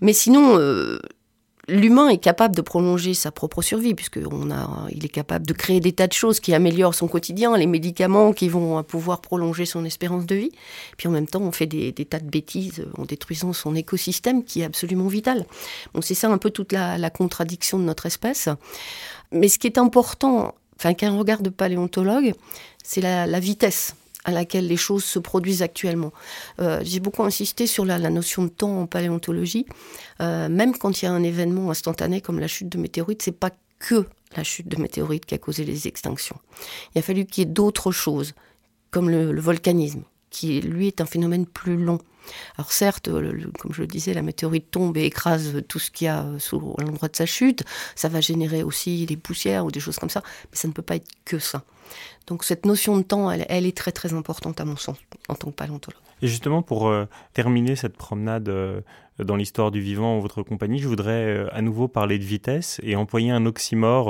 Mais 0.00 0.14
sinon, 0.14 0.58
euh, 0.58 0.98
l'humain 1.68 2.08
est 2.08 2.18
capable 2.18 2.54
de 2.56 2.62
prolonger 2.62 3.14
sa 3.14 3.30
propre 3.30 3.62
survie, 3.62 3.94
puisqu'il 3.94 5.04
est 5.04 5.08
capable 5.08 5.46
de 5.46 5.52
créer 5.52 5.80
des 5.80 5.92
tas 5.92 6.06
de 6.06 6.12
choses 6.12 6.40
qui 6.40 6.54
améliorent 6.54 6.94
son 6.94 7.08
quotidien, 7.08 7.56
les 7.56 7.66
médicaments 7.66 8.32
qui 8.32 8.48
vont 8.48 8.82
pouvoir 8.82 9.20
prolonger 9.20 9.66
son 9.66 9.84
espérance 9.84 10.26
de 10.26 10.34
vie. 10.34 10.52
Puis 10.96 11.08
en 11.08 11.10
même 11.10 11.26
temps, 11.26 11.42
on 11.42 11.52
fait 11.52 11.66
des, 11.66 11.92
tas 11.92 12.20
de 12.20 12.28
bêtises 12.28 12.84
en 12.98 13.04
détruisant 13.04 13.52
son 13.52 13.74
écosystème 13.74 14.44
qui 14.44 14.62
est 14.62 14.64
absolument 14.64 15.08
vital. 15.08 15.44
Bon, 15.94 16.00
c'est 16.00 16.14
ça 16.14 16.28
un 16.28 16.38
peu 16.38 16.50
toute 16.50 16.72
la, 16.72 17.10
contradiction 17.10 17.78
de 17.78 17.84
notre 17.84 18.06
espèce. 18.06 18.48
Mais 19.32 19.48
ce 19.48 19.58
qui 19.58 19.66
est 19.66 19.78
important, 19.78 20.54
enfin 20.76 20.94
qu'un 20.94 21.16
regard 21.16 21.42
de 21.42 21.50
paléontologue, 21.50 22.32
c'est 22.82 23.00
la 23.00 23.40
vitesse 23.40 23.94
à 24.24 24.32
laquelle 24.32 24.66
les 24.66 24.76
choses 24.76 25.04
se 25.04 25.18
produisent 25.18 25.62
actuellement. 25.62 26.12
Euh, 26.60 26.80
j'ai 26.82 27.00
beaucoup 27.00 27.22
insisté 27.22 27.66
sur 27.66 27.84
la, 27.84 27.98
notion 28.10 28.44
de 28.44 28.48
temps 28.48 28.80
en 28.80 28.86
paléontologie. 28.86 29.66
Euh, 30.20 30.48
même 30.48 30.76
quand 30.76 31.00
il 31.00 31.04
y 31.06 31.08
a 31.08 31.12
un 31.12 31.22
événement 31.22 31.70
instantané 31.70 32.20
comme 32.20 32.38
la 32.38 32.48
chute 32.48 32.68
de 32.68 32.78
météorites, 32.78 33.22
c'est 33.22 33.32
pas 33.32 33.50
que 33.78 34.06
la 34.36 34.44
chute 34.44 34.68
de 34.68 34.80
météorites 34.80 35.26
qui 35.26 35.34
a 35.34 35.38
causé 35.38 35.64
les 35.64 35.88
extinctions. 35.88 36.38
Il 36.94 36.98
a 36.98 37.02
fallu 37.02 37.24
qu'il 37.24 37.42
y 37.42 37.46
ait 37.46 37.50
d'autres 37.50 37.92
choses, 37.92 38.34
comme 38.90 39.10
le, 39.10 39.40
volcanisme, 39.40 40.02
qui 40.30 40.60
lui 40.60 40.86
est 40.86 41.00
un 41.00 41.06
phénomène 41.06 41.46
plus 41.46 41.76
long. 41.76 41.98
Alors 42.56 42.72
certes, 42.72 43.10
comme 43.58 43.72
je 43.72 43.80
le 43.82 43.86
disais, 43.86 44.14
la 44.14 44.22
météorite 44.22 44.70
tombe 44.70 44.96
et 44.96 45.04
écrase 45.04 45.62
tout 45.68 45.78
ce 45.78 45.90
qu'il 45.90 46.06
y 46.06 46.08
a 46.08 46.26
sous 46.38 46.58
l'endroit 46.78 47.08
de 47.08 47.16
sa 47.16 47.26
chute. 47.26 47.64
Ça 47.94 48.08
va 48.08 48.20
générer 48.20 48.62
aussi 48.62 49.06
des 49.06 49.16
poussières 49.16 49.64
ou 49.64 49.70
des 49.70 49.80
choses 49.80 49.98
comme 49.98 50.10
ça, 50.10 50.22
mais 50.50 50.56
ça 50.56 50.68
ne 50.68 50.72
peut 50.72 50.82
pas 50.82 50.96
être 50.96 51.08
que 51.24 51.38
ça. 51.38 51.62
Donc 52.26 52.44
cette 52.44 52.66
notion 52.66 52.96
de 52.96 53.02
temps, 53.02 53.30
elle, 53.30 53.66
est 53.66 53.76
très 53.76 53.92
très 53.92 54.12
importante 54.12 54.60
à 54.60 54.64
mon 54.64 54.76
sens 54.76 54.96
en 55.28 55.34
tant 55.34 55.50
que 55.50 55.56
paléontologue. 55.56 56.00
Et 56.22 56.28
justement, 56.28 56.62
pour 56.62 56.88
euh, 56.88 57.06
terminer 57.32 57.76
cette 57.76 57.96
promenade 57.96 58.48
euh, 58.48 58.82
dans 59.18 59.36
l'histoire 59.36 59.70
du 59.70 59.80
vivant 59.80 60.16
en 60.16 60.20
votre 60.20 60.42
compagnie, 60.42 60.78
je 60.78 60.86
voudrais 60.86 61.24
euh, 61.24 61.48
à 61.52 61.62
nouveau 61.62 61.88
parler 61.88 62.18
de 62.18 62.24
vitesse 62.24 62.80
et 62.82 62.94
employer 62.94 63.30
un 63.30 63.46
oxymore 63.46 64.06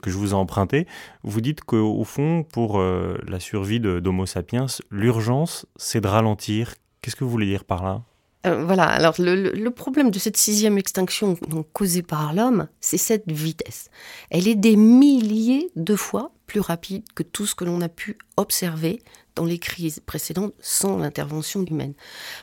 que 0.00 0.10
je 0.10 0.16
vous 0.16 0.30
ai 0.30 0.34
emprunté. 0.34 0.86
Vous 1.22 1.40
dites 1.40 1.62
qu'au 1.62 2.04
fond, 2.04 2.44
pour 2.44 2.80
la 2.80 3.40
survie 3.40 3.80
d'Homo 3.80 4.26
sapiens, 4.26 4.66
l'urgence, 4.90 5.66
c'est 5.76 6.00
de 6.00 6.08
ralentir. 6.08 6.74
Qu'est-ce 7.06 7.14
que 7.14 7.22
vous 7.22 7.30
voulez 7.30 7.46
dire 7.46 7.64
par 7.64 7.84
là? 7.84 8.02
Voilà, 8.42 8.82
alors 8.82 9.14
le, 9.20 9.68
problème 9.68 10.10
de 10.10 10.18
cette 10.18 10.36
sixième 10.36 10.76
extinction 10.76 11.38
causée 11.72 12.02
par 12.02 12.34
l'homme, 12.34 12.66
c'est 12.80 12.98
cette 12.98 13.30
vitesse. 13.30 13.90
Elle 14.28 14.48
est 14.48 14.56
des 14.56 14.74
milliers 14.74 15.70
de 15.76 15.94
fois 15.94 16.32
plus 16.48 16.58
rapide 16.58 17.04
que 17.14 17.22
tout 17.22 17.46
ce 17.46 17.54
que 17.54 17.62
l'on 17.62 17.80
a 17.80 17.88
pu 17.88 18.18
observer 18.36 19.04
dans 19.36 19.44
les 19.44 19.58
crises 19.60 20.00
précédentes 20.04 20.52
sans 20.58 20.98
l'intervention 20.98 21.64
humaine. 21.64 21.94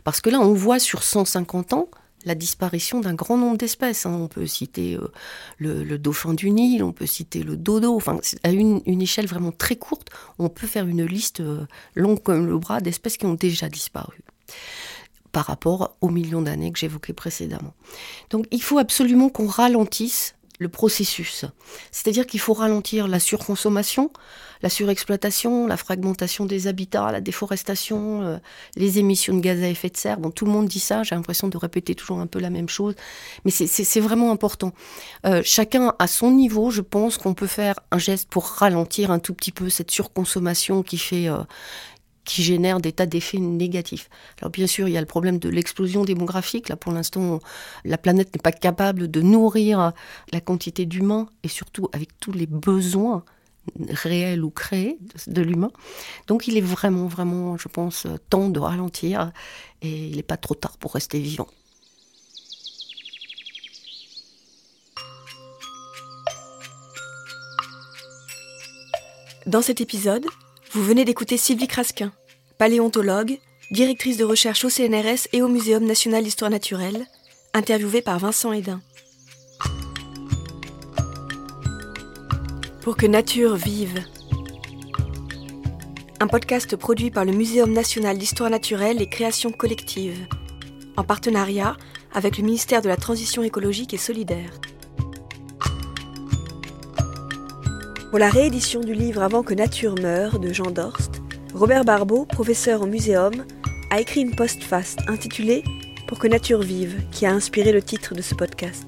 Parce 0.06 0.21
que 0.21 0.30
là, 0.30 0.39
on 0.39 0.54
voit 0.54 0.80
sur 0.80 1.04
150 1.04 1.73
ans 1.73 1.89
la 2.23 2.36
disparition 2.36 3.02
d'un 3.02 3.15
grand 3.15 3.36
nombre 3.36 3.58
d'espèces. 3.58 4.06
Hein. 4.06 4.17
On 4.17 4.30
peut 4.30 4.47
citer 4.47 4.95
euh, 4.95 5.12
le, 5.58 5.97
dauphin 5.97 6.34
du 6.34 6.52
Nil, 6.52 6.86
on 6.86 6.93
peut 6.93 7.06
citer 7.06 7.43
le 7.43 7.58
dodo, 7.58 7.93
enfin, 7.97 8.17
à 8.43 8.52
une, 8.52 8.82
échelle 9.02 9.28
vraiment 9.28 9.52
très 9.52 9.76
courte, 9.76 10.08
on 10.39 10.47
peut 10.47 10.67
faire 10.67 10.88
une 10.88 11.04
liste 11.04 11.41
euh, 11.41 11.65
longue 11.95 12.23
comme 12.23 12.45
le 12.45 12.58
bras 12.58 12.80
d'espèces 12.80 13.17
qui 13.17 13.26
ont 13.26 13.34
déjà 13.34 13.67
disparu 13.67 14.23
par 15.32 15.45
rapport 15.45 15.97
aux 16.01 16.10
millions 16.10 16.41
d'années 16.41 16.71
que 16.71 16.79
j'évoquais 16.79 17.13
précédemment. 17.13 17.73
Donc 18.29 18.45
il 18.51 18.62
faut 18.62 18.77
absolument 18.77 19.29
qu'on 19.29 19.47
ralentisse 19.47 20.36
le 20.60 20.69
processus. 20.69 21.45
C'est-à-dire 21.91 22.25
qu'il 22.27 22.39
faut 22.39 22.53
ralentir 22.53 23.08
la 23.08 23.19
surconsommation, 23.19 24.12
la 24.62 24.69
surexploitation, 24.69 25.67
la 25.67 25.77
fragmentation 25.77 26.45
des 26.45 26.67
habitats, 26.67 27.12
la 27.12 27.21
déforestation, 27.21 28.21
euh, 28.21 28.38
les 28.75 28.99
émissions 28.99 29.36
de 29.36 29.41
gaz 29.41 29.62
à 29.62 29.67
effet 29.67 29.89
de 29.89 29.97
serre. 29.97 30.19
Bon, 30.19 30.32
tout 30.32 30.45
le 30.45 30.51
monde 30.51 30.67
dit 30.67 30.79
ça, 30.79 31.03
j'ai 31.03 31.15
l'impression 31.15 31.47
de 31.49 31.58
répéter 31.58 31.95
toujours 31.95 32.19
un 32.19 32.27
peu 32.27 32.39
la 32.39 32.49
même 32.49 32.69
chose, 32.69 32.95
mais 33.43 33.51
c'est 33.51 33.99
vraiment 33.99 34.32
important. 34.32 34.71
Euh, 35.25 35.41
chacun 35.43 35.93
à 35.99 36.08
son 36.08 36.32
niveau, 36.32 36.69
je 36.69 36.82
pense 36.82 37.17
qu'on 37.17 37.34
peut 37.34 37.47
faire 37.47 37.79
un 37.91 37.97
geste 37.97 38.29
pour 38.29 38.45
ralentir 38.45 39.12
un 39.12 39.19
tout 39.19 39.34
petit 39.34 39.51
peu 39.51 39.69
cette 39.69 39.91
surconsommation 39.91 40.82
qui 40.82 40.97
fait... 40.97 41.27
Euh, 41.27 41.43
qui 42.25 42.43
génèrent 42.43 42.79
des 42.79 42.91
tas 42.91 43.05
d'effets 43.05 43.39
négatifs. 43.39 44.09
Alors 44.39 44.51
bien 44.51 44.67
sûr, 44.67 44.88
il 44.88 44.93
y 44.93 44.97
a 44.97 45.01
le 45.01 45.07
problème 45.07 45.39
de 45.39 45.49
l'explosion 45.49 46.03
démographique. 46.03 46.69
Là, 46.69 46.75
pour 46.75 46.91
l'instant, 46.91 47.39
la 47.83 47.97
planète 47.97 48.33
n'est 48.33 48.41
pas 48.41 48.51
capable 48.51 49.09
de 49.09 49.21
nourrir 49.21 49.91
la 50.31 50.41
quantité 50.41 50.86
d'humains 50.86 51.27
et 51.43 51.47
surtout 51.47 51.89
avec 51.93 52.17
tous 52.19 52.31
les 52.31 52.47
besoins 52.47 53.23
réels 53.89 54.43
ou 54.43 54.49
créés 54.49 54.97
de 55.27 55.41
l'humain. 55.41 55.71
Donc 56.27 56.47
il 56.47 56.57
est 56.57 56.62
vraiment, 56.62 57.07
vraiment, 57.07 57.57
je 57.57 57.67
pense, 57.67 58.07
temps 58.29 58.49
de 58.49 58.59
ralentir 58.59 59.31
et 59.81 60.07
il 60.07 60.15
n'est 60.17 60.23
pas 60.23 60.38
trop 60.38 60.55
tard 60.55 60.77
pour 60.77 60.93
rester 60.93 61.19
vivant. 61.19 61.47
Dans 69.45 69.62
cet 69.62 69.81
épisode, 69.81 70.25
vous 70.73 70.83
venez 70.83 71.05
d'écouter 71.05 71.38
Sylvie 71.38 71.67
Crasquin, 71.67 72.12
paléontologue, 72.57 73.38
directrice 73.69 74.17
de 74.17 74.23
recherche 74.23 74.65
au 74.65 74.69
CNRS 74.69 75.27
et 75.31 75.43
au 75.43 75.47
Muséum 75.47 75.86
national 75.86 76.23
d'histoire 76.23 76.49
naturelle, 76.49 77.05
interviewée 77.53 78.01
par 78.01 78.17
Vincent 78.17 78.51
Hédin. 78.51 78.81
Pour 82.81 82.97
que 82.97 83.05
nature 83.05 83.55
vive. 83.55 84.03
Un 86.19 86.27
podcast 86.27 86.75
produit 86.75 87.12
par 87.12 87.23
le 87.23 87.33
Muséum 87.33 87.71
national 87.71 88.17
d'histoire 88.17 88.49
naturelle 88.49 88.99
et 88.99 89.07
création 89.07 89.51
collective, 89.51 90.25
en 90.97 91.03
partenariat 91.03 91.77
avec 92.13 92.39
le 92.39 92.45
ministère 92.45 92.81
de 92.81 92.88
la 92.88 92.97
Transition 92.97 93.43
écologique 93.43 93.93
et 93.93 93.97
solidaire. 93.97 94.49
Pour 98.13 98.19
la 98.19 98.30
réédition 98.30 98.82
du 98.82 98.93
livre 98.93 99.23
Avant 99.23 99.41
que 99.41 99.56
nature 99.56 99.95
meure 99.99 100.38
de 100.38 100.54
Jean 100.54 100.69
Dorst, 100.69 101.23
Robert 101.56 101.84
Barbeau, 101.84 102.26
professeur 102.26 102.84
au 102.84 102.86
Muséum, 102.86 103.43
a 103.89 103.99
écrit 103.99 104.21
une 104.21 104.36
postface 104.36 104.97
intitulée 105.08 105.63
Pour 106.06 106.19
que 106.19 106.28
nature 106.28 106.62
vive, 106.62 107.02
qui 107.10 107.26
a 107.26 107.32
inspiré 107.32 107.71
le 107.71 107.82
titre 107.82 108.13
de 108.13 108.21
ce 108.21 108.36
podcast. 108.36 108.88